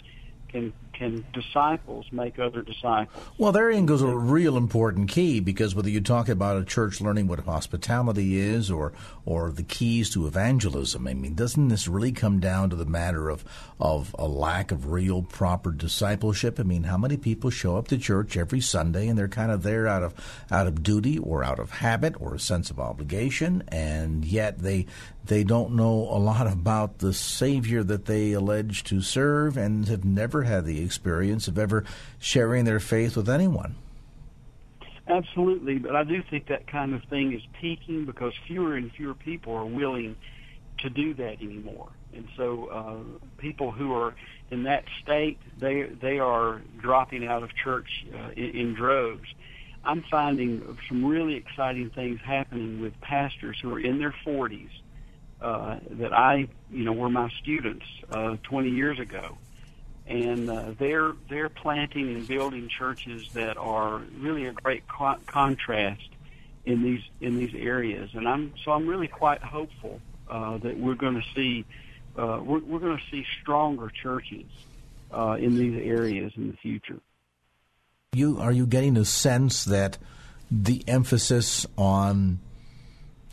can 0.54 0.72
can 0.92 1.24
disciples 1.32 2.06
make 2.12 2.38
other 2.38 2.62
disciples? 2.62 3.24
Well, 3.36 3.50
therein 3.50 3.86
goes 3.86 4.00
a 4.00 4.16
real 4.16 4.56
important 4.56 5.10
key 5.10 5.40
because 5.40 5.74
whether 5.74 5.90
you 5.90 6.00
talk 6.00 6.28
about 6.28 6.56
a 6.56 6.64
church 6.64 7.00
learning 7.00 7.26
what 7.26 7.40
hospitality 7.40 8.38
is 8.38 8.70
or 8.70 8.92
or 9.26 9.50
the 9.50 9.64
keys 9.64 10.10
to 10.10 10.28
evangelism, 10.28 11.08
I 11.08 11.14
mean, 11.14 11.34
doesn't 11.34 11.68
this 11.68 11.88
really 11.88 12.12
come 12.12 12.38
down 12.38 12.70
to 12.70 12.76
the 12.76 12.84
matter 12.84 13.28
of 13.28 13.44
of 13.80 14.14
a 14.16 14.28
lack 14.28 14.70
of 14.70 14.92
real 14.92 15.22
proper 15.22 15.72
discipleship? 15.72 16.60
I 16.60 16.62
mean, 16.62 16.84
how 16.84 16.98
many 16.98 17.16
people 17.16 17.50
show 17.50 17.76
up 17.76 17.88
to 17.88 17.98
church 17.98 18.36
every 18.36 18.60
Sunday 18.60 19.08
and 19.08 19.18
they're 19.18 19.26
kind 19.26 19.50
of 19.50 19.64
there 19.64 19.88
out 19.88 20.04
of 20.04 20.14
out 20.52 20.68
of 20.68 20.84
duty 20.84 21.18
or 21.18 21.42
out 21.42 21.58
of 21.58 21.72
habit 21.72 22.14
or 22.20 22.36
a 22.36 22.40
sense 22.40 22.70
of 22.70 22.78
obligation, 22.78 23.64
and 23.68 24.24
yet 24.24 24.60
they 24.60 24.86
they 25.26 25.42
don't 25.42 25.74
know 25.74 26.08
a 26.10 26.18
lot 26.18 26.46
about 26.46 26.98
the 26.98 27.12
Savior 27.14 27.82
that 27.82 28.04
they 28.04 28.32
allege 28.32 28.84
to 28.84 29.00
serve 29.00 29.56
and 29.56 29.88
have 29.88 30.04
never 30.04 30.42
had 30.42 30.64
the 30.64 30.84
experience 30.84 31.48
of 31.48 31.58
ever 31.58 31.84
sharing 32.18 32.64
their 32.64 32.80
faith 32.80 33.16
with 33.16 33.28
anyone. 33.28 33.76
Absolutely, 35.06 35.78
but 35.78 35.94
I 35.94 36.04
do 36.04 36.22
think 36.22 36.48
that 36.48 36.66
kind 36.66 36.94
of 36.94 37.02
thing 37.04 37.32
is 37.32 37.42
peaking 37.60 38.04
because 38.06 38.32
fewer 38.46 38.74
and 38.76 38.90
fewer 38.92 39.14
people 39.14 39.54
are 39.54 39.66
willing 39.66 40.16
to 40.78 40.90
do 40.90 41.14
that 41.14 41.42
anymore. 41.42 41.88
And 42.14 42.26
so 42.36 42.66
uh, 42.66 43.28
people 43.38 43.70
who 43.70 43.92
are 43.92 44.14
in 44.50 44.64
that 44.64 44.84
state, 45.02 45.38
they 45.58 45.82
they 45.82 46.18
are 46.18 46.62
dropping 46.80 47.26
out 47.26 47.42
of 47.42 47.54
church 47.54 48.06
uh, 48.14 48.30
in, 48.36 48.50
in 48.50 48.74
droves. 48.74 49.28
I'm 49.84 50.02
finding 50.10 50.78
some 50.88 51.04
really 51.04 51.34
exciting 51.34 51.90
things 51.90 52.20
happening 52.24 52.80
with 52.80 52.98
pastors 53.02 53.58
who 53.60 53.74
are 53.74 53.80
in 53.80 53.98
their 53.98 54.14
40s 54.26 54.70
uh, 55.44 55.78
that 55.90 56.14
I, 56.14 56.48
you 56.70 56.84
know, 56.84 56.92
were 56.92 57.10
my 57.10 57.28
students 57.42 57.84
uh, 58.10 58.36
20 58.44 58.70
years 58.70 58.98
ago, 58.98 59.36
and 60.06 60.48
uh, 60.48 60.72
they're 60.78 61.12
they're 61.28 61.50
planting 61.50 62.14
and 62.14 62.26
building 62.26 62.68
churches 62.68 63.28
that 63.34 63.58
are 63.58 63.98
really 64.18 64.46
a 64.46 64.52
great 64.52 64.88
co- 64.88 65.18
contrast 65.26 66.08
in 66.64 66.82
these 66.82 67.02
in 67.20 67.36
these 67.36 67.54
areas. 67.54 68.10
And 68.14 68.26
I'm 68.26 68.54
so 68.64 68.72
I'm 68.72 68.86
really 68.86 69.06
quite 69.06 69.42
hopeful 69.42 70.00
uh, 70.30 70.56
that 70.58 70.78
we're 70.78 70.94
going 70.94 71.20
to 71.20 71.26
see 71.34 71.66
uh, 72.16 72.40
we're, 72.42 72.60
we're 72.60 72.78
going 72.78 72.96
to 72.96 73.04
see 73.10 73.26
stronger 73.42 73.90
churches 73.90 74.46
uh, 75.12 75.36
in 75.38 75.56
these 75.56 75.78
areas 75.84 76.32
in 76.36 76.52
the 76.52 76.56
future. 76.56 77.00
You 78.14 78.40
are 78.40 78.52
you 78.52 78.66
getting 78.66 78.96
a 78.96 79.04
sense 79.04 79.64
that 79.66 79.98
the 80.50 80.82
emphasis 80.88 81.66
on 81.76 82.40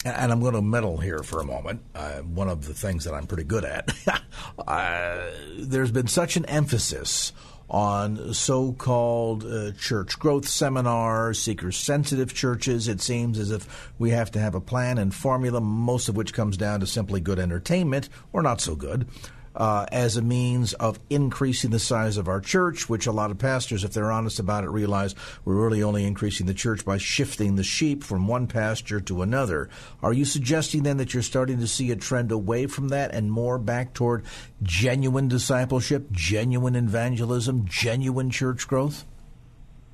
and 0.05 0.31
I'm 0.31 0.39
going 0.39 0.53
to 0.53 0.61
meddle 0.61 0.97
here 0.97 1.23
for 1.23 1.41
a 1.41 1.45
moment. 1.45 1.81
Uh, 1.93 2.19
one 2.19 2.49
of 2.49 2.65
the 2.65 2.73
things 2.73 3.05
that 3.05 3.13
I'm 3.13 3.27
pretty 3.27 3.43
good 3.43 3.65
at. 3.65 3.93
uh, 4.67 5.29
there's 5.57 5.91
been 5.91 6.07
such 6.07 6.37
an 6.37 6.45
emphasis 6.45 7.33
on 7.69 8.33
so 8.33 8.73
called 8.73 9.45
uh, 9.45 9.71
church 9.73 10.19
growth 10.19 10.47
seminars, 10.47 11.41
seeker 11.41 11.71
sensitive 11.71 12.33
churches. 12.33 12.87
It 12.87 12.99
seems 12.99 13.39
as 13.39 13.51
if 13.51 13.91
we 13.97 14.09
have 14.09 14.31
to 14.31 14.39
have 14.39 14.55
a 14.55 14.61
plan 14.61 14.97
and 14.97 15.13
formula, 15.13 15.61
most 15.61 16.09
of 16.09 16.15
which 16.15 16.33
comes 16.33 16.57
down 16.57 16.81
to 16.81 16.87
simply 16.87 17.21
good 17.21 17.39
entertainment 17.39 18.09
or 18.33 18.41
not 18.41 18.59
so 18.59 18.75
good 18.75 19.07
uh, 19.55 19.85
as 19.91 20.17
a 20.17 20.21
means 20.21 20.73
of 20.73 20.99
increasing 21.09 21.71
the 21.71 21.79
size 21.79 22.17
of 22.17 22.27
our 22.27 22.39
church, 22.39 22.89
which 22.89 23.07
a 23.07 23.11
lot 23.11 23.31
of 23.31 23.37
pastors, 23.37 23.83
if 23.83 23.93
they're 23.93 24.11
honest 24.11 24.39
about 24.39 24.63
it, 24.63 24.69
realize 24.69 25.15
we're 25.43 25.55
really 25.55 25.83
only 25.83 26.05
increasing 26.05 26.45
the 26.45 26.53
church 26.53 26.85
by 26.85 26.97
shifting 26.97 27.55
the 27.55 27.63
sheep 27.63 28.03
from 28.03 28.27
one 28.27 28.47
pasture 28.47 29.01
to 29.01 29.21
another. 29.21 29.69
Are 30.01 30.13
you 30.13 30.25
suggesting 30.25 30.83
then 30.83 30.97
that 30.97 31.13
you're 31.13 31.23
starting 31.23 31.59
to 31.59 31.67
see 31.67 31.91
a 31.91 31.95
trend 31.95 32.31
away 32.31 32.67
from 32.67 32.89
that 32.89 33.13
and 33.13 33.31
more 33.31 33.57
back 33.57 33.93
toward 33.93 34.23
genuine 34.63 35.27
discipleship, 35.27 36.11
genuine 36.11 36.75
evangelism, 36.75 37.65
genuine 37.65 38.29
church 38.29 38.67
growth? 38.67 39.05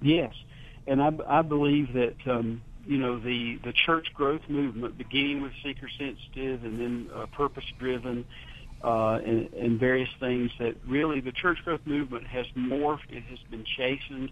Yes, 0.02 0.34
and 0.86 1.02
I, 1.02 1.12
I 1.28 1.42
believe 1.42 1.94
that 1.94 2.16
um, 2.28 2.62
you 2.86 2.98
know 2.98 3.20
the 3.20 3.60
the 3.64 3.74
church 3.74 4.14
growth 4.14 4.42
movement, 4.48 4.98
beginning 4.98 5.42
with 5.42 5.52
seeker 5.64 5.90
sensitive 5.98 6.64
and 6.64 6.80
then 6.80 7.10
uh, 7.14 7.26
purpose 7.28 7.66
driven 7.80 8.26
uh, 8.84 9.20
and, 9.26 9.52
and 9.54 9.80
various 9.80 10.10
things 10.20 10.52
that 10.60 10.76
really 10.88 11.20
the 11.20 11.32
church 11.32 11.58
growth 11.64 11.82
movement 11.86 12.28
has 12.28 12.46
morphed. 12.56 13.10
It 13.10 13.24
has 13.24 13.40
been 13.50 13.66
chastened. 13.78 14.32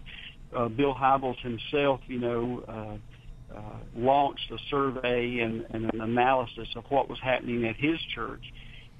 Uh, 0.54 0.68
Bill 0.68 0.94
Hybels 0.94 1.40
himself, 1.40 2.00
you 2.06 2.18
know, 2.20 2.64
uh, 2.68 3.56
uh, 3.56 3.76
launched 3.96 4.50
a 4.50 4.58
survey 4.70 5.40
and, 5.40 5.66
and 5.70 5.92
an 5.92 6.00
analysis 6.00 6.68
of 6.76 6.84
what 6.88 7.08
was 7.08 7.18
happening 7.20 7.64
at 7.64 7.76
his 7.76 7.98
church. 8.14 8.42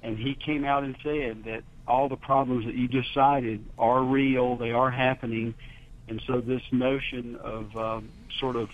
And 0.02 0.18
he 0.18 0.34
came 0.34 0.64
out 0.64 0.82
and 0.84 0.96
said 1.02 1.44
that 1.44 1.62
all 1.86 2.08
the 2.08 2.16
problems 2.16 2.64
that 2.66 2.74
you 2.74 2.88
just 2.88 3.12
cited 3.14 3.64
are 3.78 4.02
real, 4.02 4.56
they 4.56 4.72
are 4.72 4.90
happening. 4.90 5.54
And 6.08 6.22
so 6.26 6.40
this 6.40 6.62
notion 6.72 7.36
of 7.36 7.76
um, 7.76 8.10
sort 8.40 8.56
of 8.56 8.68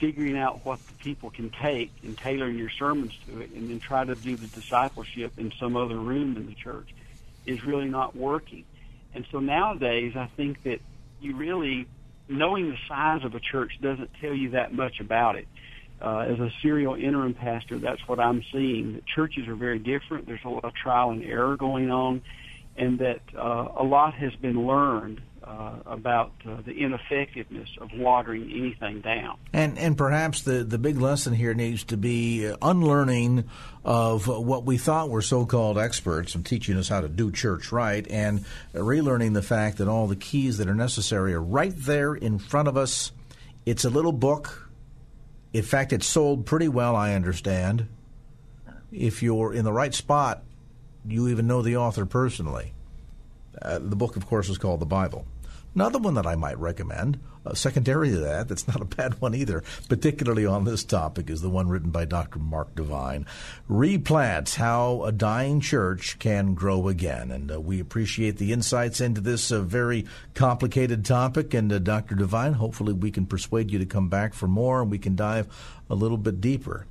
figuring 0.00 0.36
out 0.36 0.64
what 0.64 0.78
the 0.86 0.94
people 0.94 1.30
can 1.30 1.50
take 1.50 1.90
and 2.02 2.16
tailoring 2.16 2.58
your 2.58 2.70
sermons 2.70 3.12
to 3.26 3.40
it 3.40 3.50
and 3.50 3.70
then 3.70 3.80
try 3.80 4.04
to 4.04 4.14
do 4.14 4.36
the 4.36 4.46
discipleship 4.48 5.32
in 5.38 5.52
some 5.58 5.76
other 5.76 5.96
room 5.96 6.36
in 6.36 6.46
the 6.46 6.54
church 6.54 6.88
is 7.46 7.64
really 7.64 7.88
not 7.88 8.14
working. 8.14 8.64
And 9.14 9.26
so 9.32 9.40
nowadays, 9.40 10.14
I 10.16 10.28
think 10.36 10.62
that 10.64 10.80
you 11.20 11.34
really, 11.36 11.86
knowing 12.28 12.70
the 12.70 12.76
size 12.86 13.24
of 13.24 13.34
a 13.34 13.40
church 13.40 13.72
doesn't 13.80 14.10
tell 14.20 14.34
you 14.34 14.50
that 14.50 14.72
much 14.72 15.00
about 15.00 15.36
it. 15.36 15.48
Uh, 16.00 16.18
as 16.18 16.38
a 16.38 16.52
serial 16.62 16.94
interim 16.94 17.34
pastor, 17.34 17.78
that's 17.78 18.06
what 18.06 18.20
I'm 18.20 18.44
seeing. 18.52 18.94
That 18.94 19.06
churches 19.06 19.48
are 19.48 19.56
very 19.56 19.80
different. 19.80 20.26
There's 20.26 20.44
a 20.44 20.48
lot 20.48 20.64
of 20.64 20.74
trial 20.74 21.10
and 21.10 21.24
error 21.24 21.56
going 21.56 21.90
on, 21.90 22.22
and 22.76 23.00
that 23.00 23.20
uh, 23.36 23.68
a 23.76 23.82
lot 23.82 24.14
has 24.14 24.32
been 24.36 24.64
learned 24.64 25.20
uh, 25.44 25.76
about 25.86 26.32
uh, 26.46 26.56
the 26.64 26.72
ineffectiveness 26.72 27.68
of 27.80 27.90
watering 27.94 28.50
anything 28.50 29.00
down. 29.00 29.38
And 29.52 29.78
and 29.78 29.96
perhaps 29.96 30.42
the, 30.42 30.64
the 30.64 30.78
big 30.78 30.98
lesson 30.98 31.34
here 31.34 31.54
needs 31.54 31.84
to 31.84 31.96
be 31.96 32.52
unlearning 32.60 33.44
of 33.84 34.26
what 34.26 34.64
we 34.64 34.76
thought 34.76 35.08
were 35.08 35.22
so-called 35.22 35.78
experts 35.78 36.34
and 36.34 36.44
teaching 36.44 36.76
us 36.76 36.88
how 36.88 37.00
to 37.00 37.08
do 37.08 37.30
church 37.32 37.72
right, 37.72 38.06
and 38.10 38.44
relearning 38.74 39.34
the 39.34 39.42
fact 39.42 39.78
that 39.78 39.88
all 39.88 40.06
the 40.06 40.16
keys 40.16 40.58
that 40.58 40.68
are 40.68 40.74
necessary 40.74 41.32
are 41.32 41.42
right 41.42 41.74
there 41.76 42.14
in 42.14 42.38
front 42.38 42.68
of 42.68 42.76
us. 42.76 43.12
It's 43.64 43.84
a 43.84 43.90
little 43.90 44.12
book. 44.12 44.70
In 45.52 45.62
fact, 45.62 45.92
it's 45.92 46.06
sold 46.06 46.44
pretty 46.46 46.68
well, 46.68 46.94
I 46.94 47.14
understand. 47.14 47.88
If 48.92 49.22
you're 49.22 49.52
in 49.54 49.64
the 49.64 49.72
right 49.72 49.94
spot, 49.94 50.42
you 51.06 51.28
even 51.28 51.46
know 51.46 51.62
the 51.62 51.76
author 51.76 52.04
personally. 52.04 52.72
Uh, 53.60 53.78
the 53.78 53.96
book, 53.96 54.16
of 54.16 54.26
course, 54.26 54.48
is 54.48 54.58
called 54.58 54.80
the 54.80 54.86
Bible. 54.86 55.26
Another 55.74 55.98
one 55.98 56.14
that 56.14 56.26
I 56.26 56.34
might 56.34 56.58
recommend, 56.58 57.20
uh, 57.46 57.54
secondary 57.54 58.10
to 58.10 58.16
that, 58.16 58.48
that's 58.48 58.66
not 58.66 58.80
a 58.80 58.84
bad 58.84 59.20
one 59.20 59.34
either, 59.34 59.62
particularly 59.88 60.44
on 60.44 60.64
this 60.64 60.82
topic, 60.82 61.30
is 61.30 61.40
the 61.40 61.50
one 61.50 61.68
written 61.68 61.90
by 61.90 62.04
Dr. 62.04 62.38
Mark 62.38 62.74
DeVine. 62.74 63.26
Replants 63.70 64.56
How 64.56 65.04
a 65.04 65.12
Dying 65.12 65.60
Church 65.60 66.18
Can 66.18 66.54
Grow 66.54 66.88
Again. 66.88 67.30
And 67.30 67.52
uh, 67.52 67.60
we 67.60 67.80
appreciate 67.80 68.38
the 68.38 68.52
insights 68.52 69.00
into 69.00 69.20
this 69.20 69.52
uh, 69.52 69.60
very 69.60 70.06
complicated 70.34 71.04
topic. 71.04 71.54
And 71.54 71.72
uh, 71.72 71.78
Dr. 71.78 72.16
DeVine, 72.16 72.54
hopefully 72.54 72.92
we 72.92 73.10
can 73.10 73.26
persuade 73.26 73.70
you 73.70 73.78
to 73.78 73.86
come 73.86 74.08
back 74.08 74.34
for 74.34 74.48
more 74.48 74.82
and 74.82 74.90
we 74.90 74.98
can 74.98 75.14
dive 75.14 75.46
a 75.88 75.94
little 75.94 76.18
bit 76.18 76.40
deeper. 76.40 76.86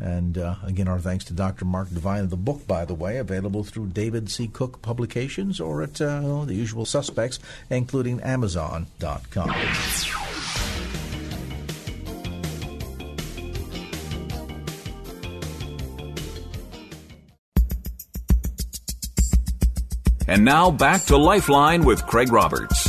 And 0.00 0.38
uh, 0.38 0.56
again, 0.64 0.88
our 0.88 0.98
thanks 0.98 1.24
to 1.26 1.32
Dr. 1.32 1.64
Mark 1.64 1.88
DeVine. 1.88 2.30
The 2.30 2.36
book, 2.36 2.66
by 2.66 2.84
the 2.84 2.94
way, 2.94 3.18
available 3.18 3.62
through 3.62 3.88
David 3.88 4.30
C. 4.30 4.48
Cook 4.48 4.80
Publications 4.82 5.60
or 5.60 5.82
at 5.82 6.00
uh, 6.00 6.44
the 6.44 6.54
usual 6.54 6.86
suspects, 6.86 7.38
including 7.70 8.20
Amazon.com. 8.20 9.54
And 20.28 20.44
now 20.46 20.70
back 20.70 21.02
to 21.06 21.16
Lifeline 21.18 21.84
with 21.84 22.06
Craig 22.06 22.32
Roberts. 22.32 22.81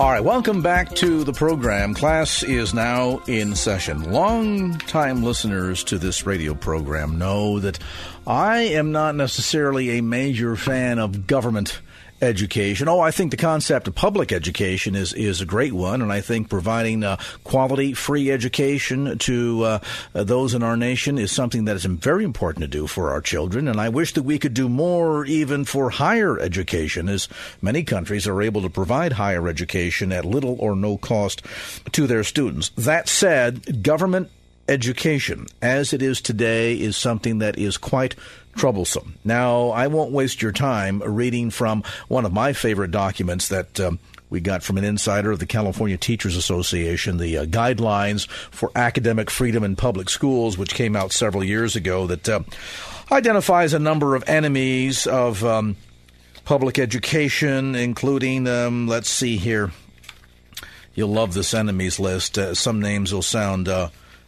All 0.00 0.10
right, 0.10 0.24
welcome 0.24 0.62
back 0.62 0.94
to 0.96 1.22
the 1.22 1.34
program. 1.34 1.94
Class 1.94 2.42
is 2.42 2.72
now 2.74 3.22
in 3.28 3.54
session. 3.54 4.10
Long 4.10 4.78
time 4.78 5.22
listeners 5.22 5.84
to 5.84 5.98
this 5.98 6.26
radio 6.26 6.54
program 6.54 7.18
know 7.18 7.60
that 7.60 7.78
I 8.26 8.60
am 8.62 8.90
not 8.90 9.14
necessarily 9.14 9.98
a 9.98 10.02
major 10.02 10.56
fan 10.56 10.98
of 10.98 11.26
government 11.26 11.80
education. 12.22 12.88
Oh, 12.88 13.00
I 13.00 13.10
think 13.10 13.30
the 13.30 13.36
concept 13.36 13.88
of 13.88 13.94
public 13.94 14.32
education 14.32 14.94
is, 14.94 15.12
is 15.12 15.40
a 15.40 15.46
great 15.46 15.72
one, 15.72 16.00
and 16.00 16.12
I 16.12 16.20
think 16.20 16.48
providing 16.48 17.02
uh, 17.02 17.16
quality, 17.44 17.92
free 17.92 18.30
education 18.30 19.18
to 19.18 19.64
uh, 19.64 19.78
those 20.12 20.54
in 20.54 20.62
our 20.62 20.76
nation 20.76 21.18
is 21.18 21.32
something 21.32 21.64
that 21.64 21.76
is 21.76 21.84
very 21.84 22.24
important 22.24 22.62
to 22.62 22.68
do 22.68 22.86
for 22.86 23.10
our 23.10 23.20
children. 23.20 23.66
And 23.68 23.80
I 23.80 23.88
wish 23.88 24.14
that 24.14 24.22
we 24.22 24.38
could 24.38 24.54
do 24.54 24.68
more 24.68 25.26
even 25.26 25.64
for 25.64 25.90
higher 25.90 26.38
education, 26.38 27.08
as 27.08 27.28
many 27.60 27.82
countries 27.82 28.28
are 28.28 28.40
able 28.40 28.62
to 28.62 28.70
provide 28.70 29.12
higher 29.12 29.48
education 29.48 30.12
at 30.12 30.24
little 30.24 30.56
or 30.60 30.76
no 30.76 30.96
cost 30.96 31.42
to 31.92 32.06
their 32.06 32.24
students. 32.24 32.70
That 32.76 33.08
said, 33.08 33.82
government 33.82 34.30
education, 34.68 35.46
as 35.60 35.92
it 35.92 36.02
is 36.02 36.20
today, 36.20 36.74
is 36.74 36.96
something 36.96 37.38
that 37.38 37.58
is 37.58 37.76
quite 37.76 38.14
troublesome. 38.54 39.14
Now, 39.24 39.70
I 39.70 39.86
won't 39.86 40.12
waste 40.12 40.42
your 40.42 40.52
time 40.52 41.02
reading 41.02 41.50
from 41.50 41.82
one 42.08 42.24
of 42.24 42.32
my 42.32 42.52
favorite 42.52 42.90
documents 42.90 43.48
that. 43.48 43.80
Um, 43.80 43.98
we 44.30 44.40
got 44.40 44.62
from 44.62 44.78
an 44.78 44.84
insider 44.84 45.30
of 45.30 45.40
the 45.40 45.46
California 45.46 45.98
Teachers 45.98 46.36
Association 46.36 47.18
the 47.18 47.36
uh, 47.36 47.44
guidelines 47.44 48.26
for 48.26 48.72
academic 48.74 49.28
freedom 49.28 49.62
in 49.62 49.76
public 49.76 50.08
schools, 50.08 50.56
which 50.56 50.74
came 50.74 50.96
out 50.96 51.12
several 51.12 51.44
years 51.44 51.76
ago, 51.76 52.06
that 52.06 52.26
uh, 52.26 52.40
identifies 53.10 53.74
a 53.74 53.78
number 53.78 54.14
of 54.14 54.26
enemies 54.26 55.06
of 55.06 55.44
um, 55.44 55.76
public 56.46 56.78
education, 56.78 57.74
including, 57.74 58.48
um, 58.48 58.88
let's 58.88 59.10
see 59.10 59.36
here, 59.36 59.70
you'll 60.94 61.08
love 61.08 61.34
this 61.34 61.52
enemies 61.52 62.00
list. 62.00 62.38
Uh, 62.38 62.54
some 62.54 62.80
names 62.80 63.12
will 63.12 63.20
sound 63.20 63.68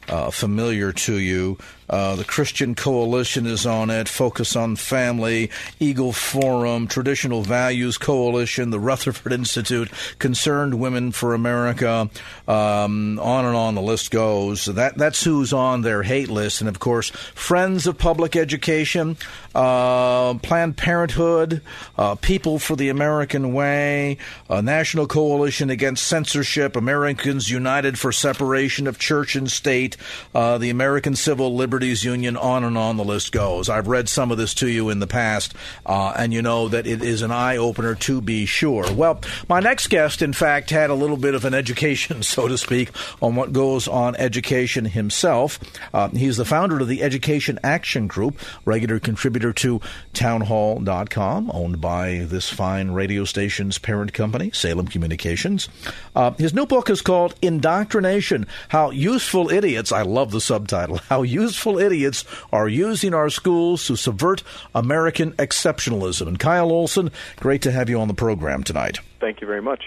uh, 0.09 0.31
familiar 0.31 0.93
to 0.93 1.19
you. 1.19 1.59
Uh, 1.89 2.17
the 2.17 2.25
Christian 2.25 2.75
Coalition 2.75 3.47
is 3.47 3.67
on 3.67 3.91
it, 3.91 4.09
Focus 4.09 4.57
on 4.57 4.77
Family, 4.77 5.51
Eagle 5.79 6.13
Forum, 6.13 6.87
Traditional 6.87 7.43
Values 7.43 7.99
Coalition, 7.99 8.71
the 8.71 8.81
Rutherford 8.81 9.33
Institute, 9.45 9.91
Concerned 10.19 10.81
Women 10.81 11.13
for 11.13 11.35
America, 11.35 12.09
um, 12.49 13.19
on 13.19 13.45
and 13.45 13.57
on 13.57 13.75
the 13.75 13.83
list 13.83 14.11
goes. 14.11 14.65
That, 14.65 14.97
that's 14.97 15.23
who's 15.23 15.53
on 15.53 15.83
their 15.83 16.03
hate 16.03 16.31
list. 16.31 16.61
And 16.61 16.69
of 16.69 16.79
course, 16.79 17.11
Friends 17.11 17.87
of 17.87 17.99
Public 17.99 18.37
Education, 18.37 19.17
uh, 19.55 20.35
Planned 20.35 20.77
Parenthood, 20.77 21.61
uh, 21.99 22.15
People 22.17 22.59
for 22.59 22.77
the 22.77 22.89
American 22.89 23.53
Way, 23.53 24.19
National 24.49 25.07
Coalition 25.07 25.69
Against 25.71 26.07
Censorship, 26.07 26.77
Americans 26.77 27.51
United 27.51 27.99
for 27.99 28.13
Separation 28.13 28.87
of 28.87 28.99
Church 28.99 29.37
and 29.37 29.51
State, 29.51 29.97
uh, 30.35 30.59
the 30.59 30.71
American 30.71 31.15
Civil 31.15 31.55
Liberties 31.55 31.74
Liberties 31.75 32.05
Union, 32.05 32.37
on 32.37 32.63
and 32.63 32.79
on 32.79 32.97
the 32.97 33.03
list 33.03 33.33
goes. 33.33 33.69
I've 33.69 33.89
read 33.89 34.09
some 34.09 34.31
of 34.31 34.39
this 34.39 34.55
to 34.55 34.69
you 34.69 34.91
in 34.91 35.01
the 35.01 35.09
past, 35.09 35.55
uh, 35.85 36.15
and 36.17 36.33
you 36.33 36.41
know 36.41 36.69
that 36.69 36.87
it 36.87 37.03
is 37.03 37.21
an 37.21 37.33
eye 37.33 37.57
opener 37.57 37.97
to 37.97 38.21
be 38.21 38.47
sure. 38.47 38.95
Well, 38.95 39.21
my 39.49 39.59
next 39.59 39.89
guest, 39.89 40.23
in 40.23 40.33
fact, 40.33 40.71
had 40.71 40.89
a 40.89 40.95
little 40.95 41.17
bit 41.17 41.35
of 41.35 41.45
an 41.45 41.53
education, 41.53 42.23
so 42.23 42.47
to 42.47 42.57
speak, 42.57 42.91
on 43.21 43.35
what 43.35 43.53
goes 43.53 43.89
on 43.89 44.15
education 44.15 44.85
himself. 44.85 45.59
Uh, 45.93 46.11
he's 46.11 46.37
the 46.37 46.45
founder 46.45 46.79
of 46.79 46.87
the 46.87 47.03
Education 47.03 47.59
Action 47.65 48.07
Group, 48.07 48.39
regular 48.65 49.01
contributor 49.01 49.53
to 49.55 49.81
townhall.com, 50.13 51.51
owned 51.53 51.81
by 51.81 52.19
this 52.29 52.49
fine 52.49 52.93
radio 52.93 53.25
station's 53.25 53.79
parent 53.79 54.13
company, 54.13 54.53
Salem 54.53 54.87
Communications. 54.87 55.69
Uh, 56.15 56.31
his 56.35 56.55
new 56.55 56.67
book 56.67 56.89
is 56.89 57.03
called 57.03 57.35
Indoctrination 57.43 58.47
How 58.69 58.91
Useful 58.91 59.51
Idiots, 59.51 59.91
I 59.91 60.03
love 60.03 60.31
the 60.31 60.41
subtitle, 60.41 60.99
How 61.09 61.23
Useful 61.23 61.64
idiots 61.67 62.25
are 62.53 62.69
using 62.69 63.15
our 63.15 63.31
schools 63.31 63.87
to 63.87 63.97
subvert 63.97 64.43
American 64.75 65.33
exceptionalism. 65.33 66.29
And 66.29 66.39
Kyle 66.39 66.71
Olson, 66.71 67.11
great 67.37 67.63
to 67.63 67.73
have 67.73 67.89
you 67.89 68.01
on 68.01 68.09
the 68.09 68.15
program 68.15 68.63
tonight. 68.63 68.99
Thank 69.21 69.41
you 69.41 69.47
very 69.47 69.63
much. 69.63 69.85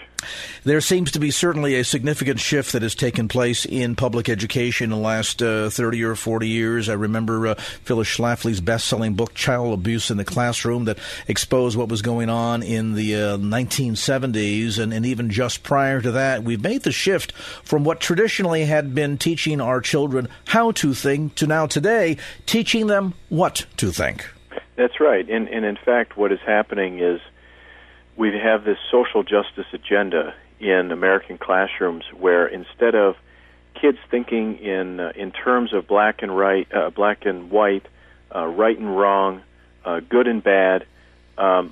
There 0.63 0.81
seems 0.81 1.11
to 1.11 1.19
be 1.19 1.31
certainly 1.31 1.75
a 1.75 1.83
significant 1.83 2.39
shift 2.39 2.71
that 2.71 2.81
has 2.81 2.95
taken 2.95 3.27
place 3.27 3.65
in 3.65 3.95
public 3.95 4.29
education 4.29 4.85
in 4.85 4.89
the 4.89 5.03
last 5.03 5.41
uh, 5.41 5.69
30 5.69 6.03
or 6.03 6.15
40 6.15 6.47
years. 6.47 6.89
I 6.89 6.93
remember 6.93 7.47
uh, 7.47 7.55
Phyllis 7.55 8.07
Schlafly's 8.07 8.61
best 8.61 8.87
selling 8.87 9.13
book, 9.13 9.33
Child 9.33 9.73
Abuse 9.73 10.09
in 10.09 10.17
the 10.17 10.25
Classroom, 10.25 10.85
that 10.85 10.97
exposed 11.27 11.77
what 11.77 11.89
was 11.89 12.01
going 12.01 12.29
on 12.29 12.63
in 12.63 12.93
the 12.93 13.15
uh, 13.15 13.37
1970s. 13.37 14.79
And, 14.79 14.93
and 14.93 15.05
even 15.05 15.29
just 15.29 15.61
prior 15.61 16.01
to 16.01 16.11
that, 16.11 16.43
we've 16.43 16.63
made 16.63 16.83
the 16.83 16.91
shift 16.91 17.31
from 17.31 17.83
what 17.83 17.99
traditionally 17.99 18.65
had 18.65 18.95
been 18.95 19.17
teaching 19.17 19.61
our 19.61 19.81
children 19.81 20.29
how 20.45 20.71
to 20.71 20.93
think 20.93 21.35
to 21.35 21.47
now 21.47 21.67
today 21.67 22.17
teaching 22.45 22.87
them 22.87 23.13
what 23.29 23.65
to 23.77 23.91
think. 23.91 24.27
That's 24.77 24.99
right. 24.99 25.27
And, 25.29 25.47
and 25.49 25.65
in 25.65 25.77
fact, 25.77 26.17
what 26.17 26.31
is 26.31 26.39
happening 26.45 26.99
is 26.99 27.19
we 28.17 28.35
have 28.37 28.63
this 28.63 28.79
social 28.91 29.23
justice 29.23 29.67
agenda 29.71 30.33
in 30.59 30.91
American 30.91 31.37
classrooms 31.37 32.03
where 32.17 32.47
instead 32.47 32.95
of 32.95 33.15
kids 33.75 33.99
thinking 34.09 34.57
in 34.57 34.99
uh, 34.99 35.11
in 35.15 35.31
terms 35.31 35.71
of 35.71 35.87
black 35.87 36.23
and 36.23 36.35
right, 36.35 36.67
uh, 36.73 36.89
black 36.89 37.25
and 37.25 37.51
white, 37.51 37.85
uh, 38.35 38.45
right 38.45 38.77
and 38.77 38.97
wrong, 38.97 39.43
uh, 39.85 39.99
good 39.99 40.27
and 40.27 40.43
bad, 40.43 40.85
um, 41.37 41.71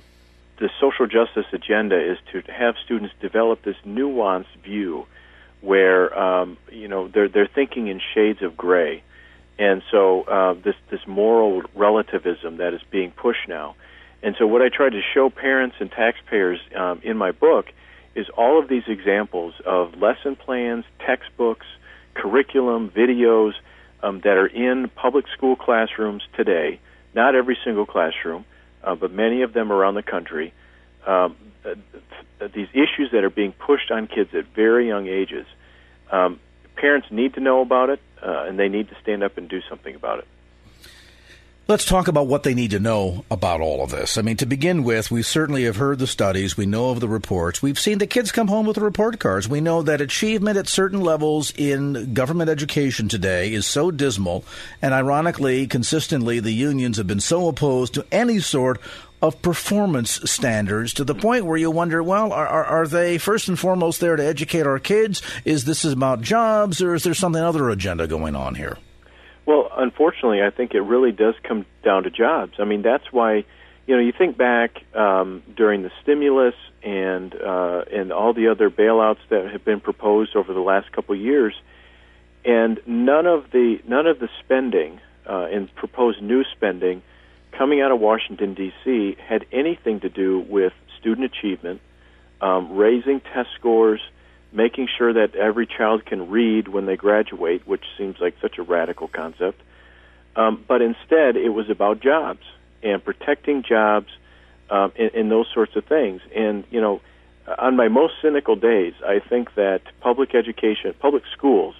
the 0.58 0.70
social 0.80 1.06
justice 1.06 1.46
agenda 1.52 2.00
is 2.00 2.16
to 2.32 2.40
have 2.52 2.76
students 2.84 3.14
develop 3.20 3.62
this 3.62 3.76
nuanced 3.84 4.56
view 4.62 5.04
where 5.60 6.16
um, 6.16 6.56
you 6.70 6.86
know 6.86 7.08
they're 7.08 7.28
they're 7.28 7.48
thinking 7.52 7.88
in 7.88 8.00
shades 8.14 8.40
of 8.42 8.56
gray, 8.56 9.02
and 9.58 9.82
so 9.90 10.22
uh, 10.22 10.54
this 10.54 10.76
this 10.90 11.04
moral 11.08 11.62
relativism 11.74 12.58
that 12.58 12.72
is 12.72 12.82
being 12.90 13.10
pushed 13.10 13.48
now 13.48 13.74
and 14.26 14.34
so, 14.40 14.44
what 14.44 14.60
I 14.60 14.70
try 14.70 14.90
to 14.90 15.00
show 15.14 15.30
parents 15.30 15.76
and 15.78 15.88
taxpayers 15.88 16.58
um, 16.74 17.00
in 17.04 17.16
my 17.16 17.30
book 17.30 17.66
is 18.16 18.26
all 18.36 18.58
of 18.58 18.68
these 18.68 18.82
examples 18.88 19.54
of 19.64 19.94
lesson 19.94 20.34
plans, 20.34 20.84
textbooks, 20.98 21.64
curriculum, 22.14 22.90
videos 22.90 23.52
um, 24.02 24.20
that 24.24 24.36
are 24.36 24.48
in 24.48 24.90
public 24.96 25.26
school 25.28 25.54
classrooms 25.54 26.24
today. 26.36 26.80
Not 27.14 27.36
every 27.36 27.56
single 27.62 27.86
classroom, 27.86 28.44
uh, 28.82 28.96
but 28.96 29.12
many 29.12 29.42
of 29.42 29.52
them 29.52 29.70
around 29.70 29.94
the 29.94 30.02
country. 30.02 30.52
Um, 31.06 31.36
these 32.52 32.68
issues 32.72 33.12
that 33.12 33.22
are 33.22 33.30
being 33.30 33.52
pushed 33.52 33.92
on 33.92 34.08
kids 34.08 34.30
at 34.34 34.46
very 34.56 34.88
young 34.88 35.06
ages. 35.06 35.46
Um, 36.10 36.40
parents 36.74 37.06
need 37.12 37.34
to 37.34 37.40
know 37.40 37.60
about 37.60 37.90
it, 37.90 38.00
uh, 38.20 38.46
and 38.48 38.58
they 38.58 38.68
need 38.68 38.88
to 38.88 38.96
stand 39.00 39.22
up 39.22 39.38
and 39.38 39.48
do 39.48 39.60
something 39.70 39.94
about 39.94 40.18
it. 40.18 40.26
Let's 41.68 41.84
talk 41.84 42.06
about 42.06 42.28
what 42.28 42.44
they 42.44 42.54
need 42.54 42.70
to 42.70 42.78
know 42.78 43.24
about 43.28 43.60
all 43.60 43.82
of 43.82 43.90
this. 43.90 44.16
I 44.16 44.22
mean, 44.22 44.36
to 44.36 44.46
begin 44.46 44.84
with, 44.84 45.10
we 45.10 45.22
certainly 45.22 45.64
have 45.64 45.74
heard 45.74 45.98
the 45.98 46.06
studies. 46.06 46.56
We 46.56 46.64
know 46.64 46.90
of 46.90 47.00
the 47.00 47.08
reports. 47.08 47.60
We've 47.60 47.76
seen 47.76 47.98
the 47.98 48.06
kids 48.06 48.30
come 48.30 48.46
home 48.46 48.66
with 48.66 48.76
the 48.76 48.84
report 48.84 49.18
cards. 49.18 49.48
We 49.48 49.60
know 49.60 49.82
that 49.82 50.00
achievement 50.00 50.58
at 50.58 50.68
certain 50.68 51.00
levels 51.00 51.52
in 51.56 52.14
government 52.14 52.50
education 52.50 53.08
today 53.08 53.52
is 53.52 53.66
so 53.66 53.90
dismal. 53.90 54.44
And 54.80 54.94
ironically, 54.94 55.66
consistently, 55.66 56.38
the 56.38 56.52
unions 56.52 56.98
have 56.98 57.08
been 57.08 57.18
so 57.18 57.48
opposed 57.48 57.94
to 57.94 58.06
any 58.12 58.38
sort 58.38 58.80
of 59.20 59.42
performance 59.42 60.20
standards 60.30 60.94
to 60.94 61.02
the 61.02 61.16
point 61.16 61.46
where 61.46 61.56
you 61.56 61.72
wonder, 61.72 62.00
well, 62.00 62.32
are, 62.32 62.46
are, 62.46 62.64
are, 62.64 62.86
they 62.86 63.18
first 63.18 63.48
and 63.48 63.58
foremost 63.58 63.98
there 63.98 64.14
to 64.14 64.24
educate 64.24 64.68
our 64.68 64.78
kids? 64.78 65.20
Is 65.44 65.64
this 65.64 65.84
about 65.84 66.20
jobs, 66.20 66.80
or 66.80 66.94
is 66.94 67.02
there 67.02 67.12
something 67.12 67.42
other 67.42 67.70
agenda 67.70 68.06
going 68.06 68.36
on 68.36 68.54
here? 68.54 68.78
Well, 69.46 69.70
unfortunately, 69.76 70.42
I 70.42 70.50
think 70.50 70.74
it 70.74 70.80
really 70.80 71.12
does 71.12 71.34
come 71.44 71.64
down 71.84 72.02
to 72.02 72.10
jobs. 72.10 72.54
I 72.58 72.64
mean, 72.64 72.82
that's 72.82 73.12
why, 73.12 73.44
you 73.86 73.94
know, 73.94 74.00
you 74.00 74.12
think 74.12 74.36
back 74.36 74.82
um, 74.94 75.44
during 75.56 75.82
the 75.82 75.92
stimulus 76.02 76.54
and 76.82 77.34
uh, 77.34 77.84
and 77.92 78.12
all 78.12 78.34
the 78.34 78.48
other 78.48 78.70
bailouts 78.70 79.20
that 79.30 79.50
have 79.52 79.64
been 79.64 79.80
proposed 79.80 80.34
over 80.34 80.52
the 80.52 80.60
last 80.60 80.90
couple 80.90 81.14
of 81.14 81.20
years, 81.20 81.54
and 82.44 82.80
none 82.86 83.26
of 83.26 83.50
the 83.52 83.78
none 83.86 84.06
of 84.08 84.18
the 84.18 84.28
spending 84.40 85.00
uh, 85.28 85.46
and 85.52 85.72
proposed 85.76 86.20
new 86.20 86.44
spending 86.56 87.02
coming 87.52 87.80
out 87.80 87.92
of 87.92 88.00
Washington 88.00 88.54
D.C. 88.54 89.16
had 89.26 89.46
anything 89.52 90.00
to 90.00 90.08
do 90.08 90.40
with 90.40 90.72
student 90.98 91.32
achievement, 91.32 91.80
um, 92.40 92.76
raising 92.76 93.20
test 93.20 93.48
scores 93.58 94.00
making 94.52 94.88
sure 94.96 95.12
that 95.12 95.34
every 95.34 95.66
child 95.66 96.04
can 96.04 96.30
read 96.30 96.68
when 96.68 96.86
they 96.86 96.96
graduate, 96.96 97.66
which 97.66 97.84
seems 97.98 98.16
like 98.20 98.34
such 98.40 98.58
a 98.58 98.62
radical 98.62 99.08
concept. 99.08 99.60
Um, 100.34 100.64
but 100.66 100.82
instead, 100.82 101.36
it 101.36 101.50
was 101.50 101.70
about 101.70 102.00
jobs 102.00 102.42
and 102.82 103.04
protecting 103.04 103.62
jobs 103.62 104.08
um, 104.70 104.92
and, 104.98 105.14
and 105.14 105.30
those 105.30 105.46
sorts 105.52 105.76
of 105.76 105.84
things. 105.84 106.20
And, 106.34 106.64
you 106.70 106.80
know, 106.80 107.00
on 107.58 107.76
my 107.76 107.88
most 107.88 108.14
cynical 108.20 108.56
days, 108.56 108.94
I 109.06 109.20
think 109.20 109.54
that 109.54 109.82
public 110.00 110.34
education, 110.34 110.94
public 110.98 111.22
schools, 111.32 111.74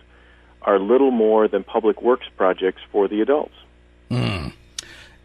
are 0.62 0.79
little 0.79 1.11
more 1.11 1.48
than 1.48 1.64
public 1.64 2.02
works 2.02 2.26
projects 2.37 2.83
for 2.90 3.09
the 3.09 3.20
adults. 3.20 3.55
Mm 4.11 4.52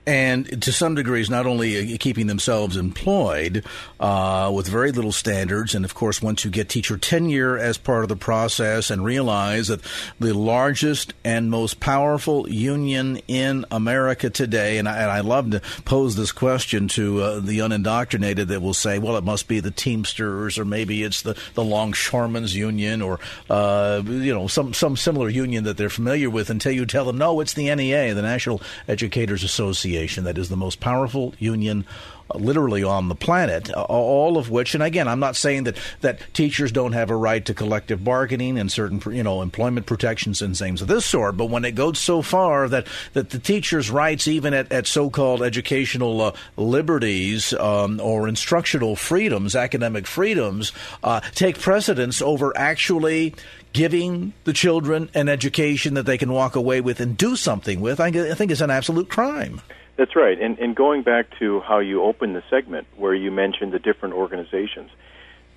and 0.05 0.63
to 0.63 0.71
some 0.71 0.95
degrees, 0.95 1.29
not 1.29 1.45
only 1.45 1.93
uh, 1.93 1.97
keeping 1.99 2.25
themselves 2.25 2.75
employed 2.75 3.63
uh, 3.99 4.51
with 4.53 4.67
very 4.67 4.91
little 4.91 5.11
standards, 5.11 5.75
and 5.75 5.85
of 5.85 5.93
course, 5.93 6.21
once 6.21 6.43
you 6.43 6.49
get 6.49 6.69
teacher 6.69 6.97
tenure 6.97 7.57
as 7.57 7.77
part 7.77 8.01
of 8.01 8.09
the 8.09 8.15
process 8.15 8.89
and 8.89 9.05
realize 9.05 9.67
that 9.67 9.81
the 10.19 10.33
largest 10.33 11.13
and 11.23 11.51
most 11.51 11.79
powerful 11.79 12.49
union 12.49 13.19
in 13.27 13.63
America 13.69 14.31
today, 14.31 14.79
and 14.79 14.89
I, 14.89 14.97
and 15.03 15.11
I 15.11 15.19
love 15.19 15.51
to 15.51 15.61
pose 15.85 16.15
this 16.15 16.31
question 16.31 16.87
to 16.89 17.21
uh, 17.21 17.39
the 17.39 17.59
unindoctrinated 17.59 18.47
that 18.47 18.61
will 18.61 18.73
say, 18.73 18.97
well, 18.97 19.17
it 19.17 19.23
must 19.23 19.47
be 19.47 19.59
the 19.59 19.71
Teamsters, 19.71 20.57
or 20.57 20.65
maybe 20.65 21.03
it's 21.03 21.21
the, 21.21 21.37
the 21.53 21.63
Longshoremen's 21.63 22.55
Union, 22.55 23.03
or 23.03 23.19
uh, 23.51 24.01
you 24.05 24.33
know 24.33 24.47
some 24.47 24.73
some 24.73 24.97
similar 24.97 25.29
union 25.29 25.63
that 25.65 25.77
they're 25.77 25.89
familiar 25.89 26.29
with, 26.29 26.49
until 26.49 26.71
you 26.71 26.87
tell 26.87 27.05
them, 27.05 27.19
no, 27.19 27.39
it's 27.39 27.53
the 27.53 27.73
NEA, 27.73 28.15
the 28.15 28.23
National 28.23 28.61
Educators 28.87 29.43
Association 29.43 29.90
Association 29.91 30.23
that 30.23 30.37
is 30.37 30.49
the 30.49 30.55
most 30.55 30.79
powerful 30.79 31.33
union 31.37 31.85
literally 32.33 32.81
on 32.81 33.09
the 33.09 33.15
planet, 33.15 33.73
all 33.73 34.37
of 34.37 34.49
which, 34.49 34.73
and 34.73 34.81
again, 34.81 35.05
I'm 35.05 35.19
not 35.19 35.35
saying 35.35 35.65
that, 35.65 35.75
that 35.99 36.33
teachers 36.33 36.71
don't 36.71 36.93
have 36.93 37.09
a 37.09 37.15
right 37.15 37.43
to 37.43 37.53
collective 37.53 38.05
bargaining 38.05 38.57
and 38.57 38.71
certain, 38.71 39.01
you 39.13 39.21
know, 39.21 39.41
employment 39.41 39.85
protections 39.85 40.41
and 40.41 40.57
things 40.57 40.81
of 40.81 40.87
this 40.87 41.05
sort, 41.05 41.35
but 41.35 41.47
when 41.47 41.65
it 41.65 41.73
goes 41.73 41.99
so 41.99 42.21
far 42.21 42.69
that, 42.69 42.87
that 43.11 43.31
the 43.31 43.39
teacher's 43.39 43.91
rights, 43.91 44.29
even 44.29 44.53
at, 44.53 44.71
at 44.71 44.87
so-called 44.87 45.43
educational 45.43 46.21
uh, 46.21 46.31
liberties 46.55 47.53
um, 47.55 47.99
or 47.99 48.29
instructional 48.29 48.95
freedoms, 48.95 49.53
academic 49.53 50.07
freedoms, 50.07 50.71
uh, 51.03 51.19
take 51.35 51.59
precedence 51.59 52.21
over 52.21 52.55
actually 52.55 53.35
giving 53.73 54.33
the 54.43 54.53
children 54.53 55.09
an 55.13 55.29
education 55.29 55.93
that 55.95 56.05
they 56.05 56.17
can 56.17 56.31
walk 56.31 56.55
away 56.55 56.81
with 56.81 56.99
and 56.99 57.17
do 57.17 57.35
something 57.35 57.81
with, 57.81 57.99
I, 57.99 58.11
think 58.35 58.51
is 58.51 58.61
an 58.61 58.69
absolute 58.69 59.09
crime. 59.09 59.61
That's 59.97 60.15
right. 60.15 60.39
And, 60.39 60.57
and 60.59 60.75
going 60.75 61.03
back 61.03 61.27
to 61.39 61.59
how 61.61 61.79
you 61.79 62.03
opened 62.03 62.35
the 62.35 62.43
segment, 62.49 62.87
where 62.95 63.13
you 63.13 63.31
mentioned 63.31 63.73
the 63.73 63.79
different 63.79 64.15
organizations, 64.15 64.89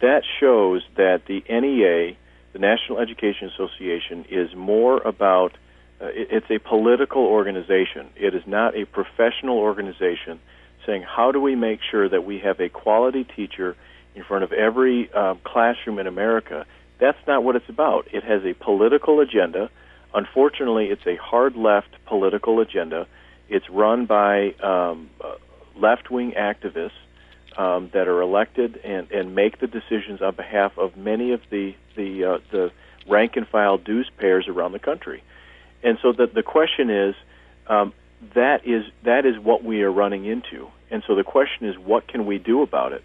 that 0.00 0.22
shows 0.40 0.82
that 0.96 1.22
the 1.26 1.42
NEA, 1.48 2.16
the 2.52 2.58
National 2.58 2.98
Education 2.98 3.48
Association, 3.54 4.26
is 4.28 4.54
more 4.54 4.98
about 4.98 5.52
uh, 6.00 6.06
it, 6.06 6.28
it's 6.30 6.50
a 6.50 6.58
political 6.58 7.22
organization. 7.22 8.08
It 8.16 8.34
is 8.34 8.42
not 8.46 8.76
a 8.76 8.84
professional 8.84 9.58
organization 9.58 10.40
saying, 10.84 11.02
how 11.02 11.32
do 11.32 11.40
we 11.40 11.54
make 11.54 11.80
sure 11.90 12.08
that 12.08 12.24
we 12.24 12.40
have 12.40 12.60
a 12.60 12.68
quality 12.68 13.24
teacher 13.24 13.76
in 14.14 14.24
front 14.24 14.44
of 14.44 14.52
every 14.52 15.10
uh, 15.14 15.34
classroom 15.44 15.98
in 15.98 16.06
America 16.06 16.66
that's 16.98 17.18
not 17.26 17.42
what 17.42 17.56
it's 17.56 17.68
about. 17.68 18.08
It 18.12 18.24
has 18.24 18.44
a 18.44 18.54
political 18.54 19.20
agenda. 19.20 19.70
Unfortunately, 20.14 20.86
it's 20.86 21.06
a 21.06 21.16
hard 21.16 21.56
left 21.56 21.88
political 22.06 22.60
agenda. 22.60 23.06
It's 23.48 23.68
run 23.70 24.06
by 24.06 24.52
um, 24.62 25.10
uh, 25.20 25.34
left 25.76 26.10
wing 26.10 26.32
activists 26.32 26.90
um, 27.56 27.90
that 27.92 28.08
are 28.08 28.20
elected 28.20 28.80
and, 28.84 29.10
and 29.10 29.34
make 29.34 29.60
the 29.60 29.66
decisions 29.66 30.22
on 30.22 30.34
behalf 30.34 30.76
of 30.78 30.96
many 30.96 31.32
of 31.32 31.40
the 31.50 31.74
the, 31.96 32.24
uh, 32.24 32.38
the 32.50 32.72
rank 33.08 33.36
and 33.36 33.46
file 33.46 33.78
dues 33.78 34.10
payers 34.18 34.48
around 34.48 34.72
the 34.72 34.78
country. 34.78 35.22
And 35.82 35.98
so 36.02 36.12
the 36.12 36.26
the 36.26 36.42
question 36.42 36.90
is 36.90 37.14
um, 37.66 37.92
that 38.34 38.66
is 38.66 38.84
that 39.04 39.26
is 39.26 39.38
what 39.38 39.62
we 39.62 39.82
are 39.82 39.92
running 39.92 40.24
into. 40.24 40.68
And 40.90 41.02
so 41.06 41.14
the 41.14 41.24
question 41.24 41.68
is, 41.68 41.78
what 41.78 42.08
can 42.08 42.26
we 42.26 42.38
do 42.38 42.62
about 42.62 42.92
it? 42.92 43.04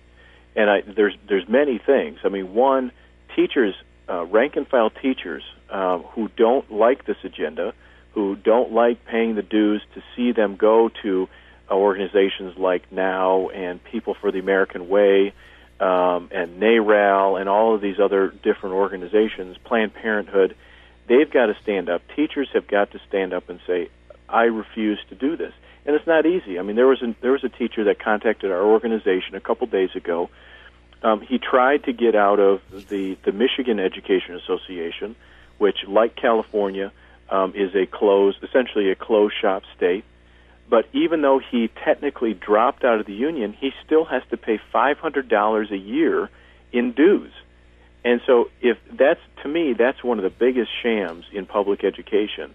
And 0.56 0.70
I, 0.70 0.82
there's 0.82 1.16
there's 1.28 1.48
many 1.48 1.78
things. 1.78 2.20
I 2.24 2.30
mean, 2.30 2.54
one 2.54 2.92
teachers, 3.36 3.76
uh, 4.08 4.26
rank 4.26 4.56
and 4.56 4.68
file 4.68 4.90
teachers, 4.90 5.44
uh, 5.70 6.00
who 6.00 6.30
don't 6.36 6.72
like 6.72 7.06
this 7.06 7.18
agenda, 7.24 7.74
who 8.14 8.36
don't 8.36 8.72
like 8.72 9.06
paying 9.06 9.36
the 9.36 9.42
dues 9.42 9.82
to 9.94 10.04
see 10.16 10.32
them 10.32 10.56
go 10.56 10.90
to 11.04 11.30
uh, 11.70 11.74
organizations 11.74 12.58
like 12.58 12.92
NOW 12.92 13.50
and 13.50 13.84
People 13.84 14.16
for 14.20 14.32
the 14.32 14.40
American 14.40 14.90
Way 14.90 15.34
um, 15.80 16.30
and 16.32 16.60
NARAL 16.60 17.40
and 17.40 17.48
all 17.48 17.76
of 17.76 17.82
these 17.82 18.00
other 18.00 18.30
different 18.44 18.76
organizations, 18.76 19.58
Planned 19.64 19.94
Parenthood, 19.94 20.56
they've 21.08 21.30
got 21.32 21.48
to 21.48 21.56
stand 21.62 21.90
up. 21.90 22.02
Teachers 22.16 22.50
have 22.54 22.68
got 22.68 22.92
to 22.92 23.00
stand 23.08 23.34
up 23.34 23.50
and 23.50 23.60
say, 23.66 23.90
I 24.28 24.44
refuse 24.44 25.00
to 25.10 25.16
do 25.16 25.38
this. 25.38 25.54
And 25.86 25.96
it's 25.96 26.06
not 26.06 26.26
easy. 26.26 26.60
I 26.60 26.62
mean, 26.62 26.76
there 26.76 26.88
was 26.88 27.02
a, 27.02 27.16
there 27.22 27.32
was 27.32 27.44
a 27.44 27.50
teacher 27.50 27.86
that 27.86 28.00
contacted 28.00 28.52
our 28.52 28.62
organization 28.62 29.36
a 29.36 29.40
couple 29.40 29.66
days 29.68 29.96
ago 29.96 30.30
um, 31.02 31.22
he 31.22 31.38
tried 31.38 31.86
to 31.86 31.94
get 31.94 32.16
out 32.16 32.40
of 32.40 32.62
the, 32.90 33.18
the 33.24 33.32
Michigan 33.32 33.80
Education 33.80 34.36
Association, 34.36 35.16
which, 35.58 35.78
like 35.88 36.16
California, 36.16 36.92
um, 37.30 37.54
is 37.56 37.76
a 37.76 37.86
closed, 37.86 38.38
essentially 38.44 38.92
a 38.92 38.96
closed 38.96 39.36
shop 39.40 39.64
state. 39.76 40.04
But 40.70 40.88
even 40.94 41.22
though 41.22 41.40
he 41.40 41.70
technically 41.84 42.34
dropped 42.34 42.84
out 42.84 43.00
of 43.00 43.06
the 43.06 43.14
union, 43.14 43.54
he 43.54 43.72
still 43.86 44.06
has 44.06 44.22
to 44.30 44.38
pay 44.38 44.60
$500 44.74 45.72
a 45.72 45.78
year 45.78 46.30
in 46.72 46.92
dues. 46.92 47.32
And 48.06 48.22
so, 48.26 48.50
if 48.62 48.78
that's 48.92 49.20
to 49.44 49.50
me, 49.50 49.74
that's 49.74 50.04
one 50.04 50.20
of 50.20 50.24
the 50.24 50.30
biggest 50.30 50.72
shams 50.82 51.26
in 51.34 51.46
public 51.46 51.84
education. 51.84 52.54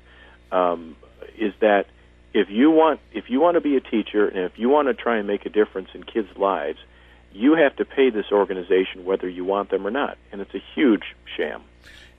Um, 0.50 0.96
is 1.36 1.52
that 1.60 1.86
if 2.32 2.48
you 2.50 2.70
want 2.70 3.00
if 3.12 3.28
you 3.28 3.40
want 3.40 3.56
to 3.56 3.60
be 3.60 3.76
a 3.76 3.80
teacher 3.80 4.26
and 4.26 4.38
if 4.38 4.58
you 4.58 4.68
want 4.68 4.88
to 4.88 4.94
try 4.94 5.18
and 5.18 5.26
make 5.26 5.44
a 5.46 5.50
difference 5.50 5.88
in 5.94 6.02
kids' 6.02 6.36
lives, 6.36 6.78
you 7.32 7.54
have 7.54 7.76
to 7.76 7.84
pay 7.84 8.10
this 8.10 8.26
organization 8.32 9.04
whether 9.04 9.28
you 9.28 9.44
want 9.44 9.70
them 9.70 9.86
or 9.86 9.90
not, 9.90 10.16
and 10.32 10.40
it's 10.40 10.54
a 10.54 10.62
huge 10.74 11.14
sham. 11.36 11.62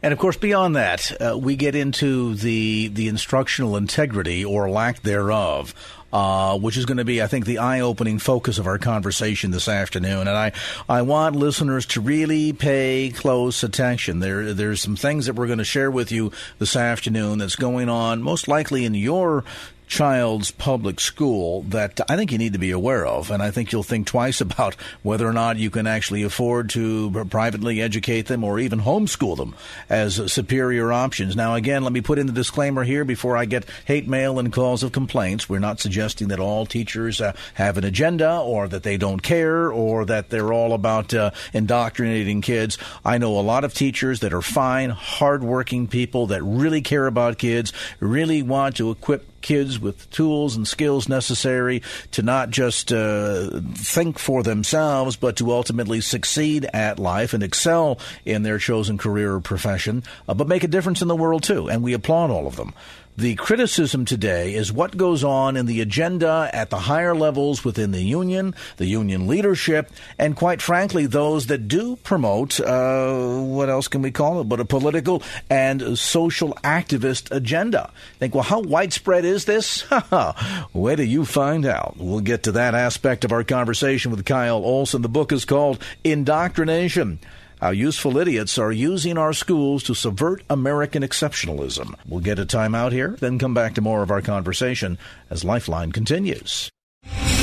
And 0.06 0.14
of 0.14 0.20
course, 0.20 0.38
beyond 0.38 0.76
that, 0.76 1.20
uh, 1.20 1.36
we 1.36 1.56
get 1.56 1.74
into 1.74 2.36
the 2.36 2.90
the 2.90 3.08
instructional 3.08 3.76
integrity 3.76 4.46
or 4.46 4.70
lack 4.70 5.02
thereof, 5.02 5.74
uh, 6.14 6.60
which 6.60 6.78
is 6.78 6.86
going 6.86 7.00
to 7.00 7.04
be, 7.04 7.24
I 7.24 7.28
think, 7.28 7.48
the 7.48 7.58
eye-opening 7.58 8.20
focus 8.20 8.60
of 8.60 8.68
our 8.68 8.78
conversation 8.78 9.50
this 9.50 9.68
afternoon. 9.68 10.28
And 10.28 10.38
I, 10.38 10.52
I 10.88 11.02
want 11.02 11.36
listeners 11.36 11.88
to 11.88 12.02
really 12.02 12.54
pay 12.54 13.12
close 13.16 13.64
attention. 13.64 14.20
There, 14.20 14.54
there's 14.54 14.80
some 14.80 14.96
things 14.96 15.26
that 15.26 15.34
we're 15.34 15.48
going 15.48 15.58
to 15.58 15.64
share 15.66 15.90
with 15.90 16.12
you 16.12 16.32
this 16.60 16.76
afternoon 16.76 17.40
that's 17.40 17.56
going 17.56 17.90
on, 17.90 18.22
most 18.22 18.48
likely 18.48 18.86
in 18.86 18.94
your 18.94 19.44
child's 19.88 20.52
public 20.52 21.00
school 21.00 21.64
that 21.64 22.00
I 22.10 22.16
think 22.16 22.32
you 22.32 22.38
need 22.38 22.54
to 22.54 22.60
be 22.60 22.72
aware 22.72 23.06
of. 23.06 23.32
And 23.32 23.42
I 23.42 23.52
think 23.52 23.72
you'll 23.72 23.84
think 23.84 24.08
twice 24.08 24.42
about 24.46 24.76
whether 25.04 25.28
or 25.28 25.34
not 25.34 25.58
you 25.58 25.70
can 25.70 25.88
actually 25.88 26.24
afford 26.24 26.70
to 26.72 27.26
privately 27.30 27.82
educate 27.82 28.24
them 28.24 28.44
or 28.44 28.60
even 28.60 28.82
homeschool 28.82 29.38
them 29.38 29.56
as 29.90 30.32
superior 30.32 30.92
options. 30.92 31.36
Now, 31.36 31.56
again, 31.56 31.84
let 31.84 31.94
me 31.94 32.02
put 32.02 32.20
in 32.20 32.28
the 32.28 32.34
disclaimer 32.34 32.84
here 32.84 33.06
before 33.06 33.38
I 33.38 33.46
get 33.46 33.66
hate 33.86 34.08
mail 34.08 34.40
and 34.40 34.52
calls 34.52 34.84
of 34.84 34.92
complaints. 34.92 35.50
We're 35.50 35.60
not 35.60 35.80
suggesting 35.80 36.30
that 36.30 36.40
all 36.40 36.66
teachers 36.66 37.22
uh, 37.22 37.34
have 37.56 37.78
an 37.78 37.84
agenda 37.84 38.40
or 38.40 38.68
that 38.68 38.84
they 38.84 38.98
don't 38.98 39.22
care 39.22 39.72
or 39.72 40.06
that 40.06 40.30
they're 40.30 40.54
all 40.54 40.74
about 40.74 41.14
uh, 41.14 41.32
indoctrinating 41.54 42.42
kids. 42.42 42.78
I 43.04 43.18
know 43.18 43.38
a 43.38 43.42
lot 43.42 43.64
of 43.64 43.74
teachers 43.74 44.20
that 44.22 44.34
are 44.34 44.42
fine, 44.42 44.90
hardworking 44.90 45.88
people 45.88 46.28
that 46.28 46.44
really 46.44 46.82
care 46.82 47.08
about 47.08 47.38
kids, 47.38 47.74
really 48.00 48.42
want 48.42 48.78
to 48.78 48.92
equip 48.92 49.35
kids 49.46 49.80
with 49.80 50.00
the 50.00 50.08
tools 50.08 50.56
and 50.56 50.68
skills 50.68 51.08
necessary 51.08 51.84
to 52.10 52.24
not 52.24 52.50
just 52.50 52.92
uh, 52.92 53.62
think 53.76 54.18
for 54.18 54.42
themselves, 54.42 55.16
but 55.16 55.38
to 55.38 55.52
ultimately 55.52 56.02
succeed 56.02 56.66
at 56.74 56.98
life 56.98 57.36
and 57.36 57.44
excel 57.44 58.00
in 58.26 58.42
their 58.42 58.58
chosen 58.58 58.98
career 58.98 59.36
or 59.36 59.40
profession, 59.40 60.04
uh, 60.28 60.34
but 60.34 60.48
make 60.48 60.64
a 60.64 60.68
difference 60.68 61.04
in 61.04 61.08
the 61.08 61.16
world 61.16 61.44
too. 61.44 61.70
And 61.70 61.84
we 61.84 61.94
applaud 61.94 62.32
all 62.32 62.48
of 62.48 62.56
them. 62.56 62.74
The 63.18 63.36
criticism 63.36 64.04
today 64.04 64.56
is 64.56 64.74
what 64.74 64.98
goes 64.98 65.24
on 65.24 65.56
in 65.56 65.68
the 65.68 65.80
agenda 65.80 66.50
at 66.52 66.70
the 66.70 66.80
higher 66.80 67.16
levels 67.16 67.64
within 67.64 67.92
the 67.92 68.02
union, 68.02 68.54
the 68.76 68.88
union 68.88 69.26
leadership, 69.26 69.90
and 70.20 70.36
quite 70.36 70.62
frankly, 70.62 71.06
those 71.06 71.48
that 71.48 71.70
do 71.70 71.96
promote, 71.96 72.60
uh, 72.60 73.40
what 73.40 73.70
else 73.70 73.88
can 73.88 74.02
we 74.02 74.12
call 74.12 74.42
it, 74.42 74.50
but 74.50 74.60
a 74.60 74.66
political 74.66 75.24
and 75.50 75.98
social 75.98 76.56
activist 76.62 77.32
agenda. 77.32 77.90
Think, 78.20 78.36
well, 78.36 78.44
how 78.44 78.60
widespread 78.60 79.24
is 79.24 79.46
this? 79.46 79.82
Where 80.74 80.98
do 80.98 81.04
you 81.04 81.24
find 81.24 81.66
out? 81.66 81.96
We'll 81.98 82.20
get 82.20 82.44
to 82.44 82.52
that 82.52 82.76
aspect 82.76 83.24
of 83.24 83.32
our 83.32 83.46
conversation 83.46 84.12
with 84.12 84.26
Kyle 84.26 84.58
Olson. 84.58 85.02
The 85.02 85.08
book 85.08 85.32
is 85.32 85.46
called 85.46 85.82
Indoctrination 86.04 87.20
how 87.66 87.72
useful 87.72 88.20
idiots 88.20 88.60
are 88.60 88.72
using 88.72 89.18
our 89.18 89.34
schools 89.34 89.82
to 89.82 89.96
subvert 89.96 90.44
American 90.52 91.02
exceptionalism. 91.02 91.96
We'll 92.08 92.20
get 92.20 92.38
a 92.38 92.46
timeout 92.46 92.92
here, 92.92 93.18
then 93.20 93.40
come 93.40 93.56
back 93.56 93.74
to 93.74 93.82
more 93.82 94.04
of 94.04 94.12
our 94.12 94.22
conversation 94.22 95.00
as 95.32 95.44
Lifeline 95.44 95.92
continues. 95.92 96.70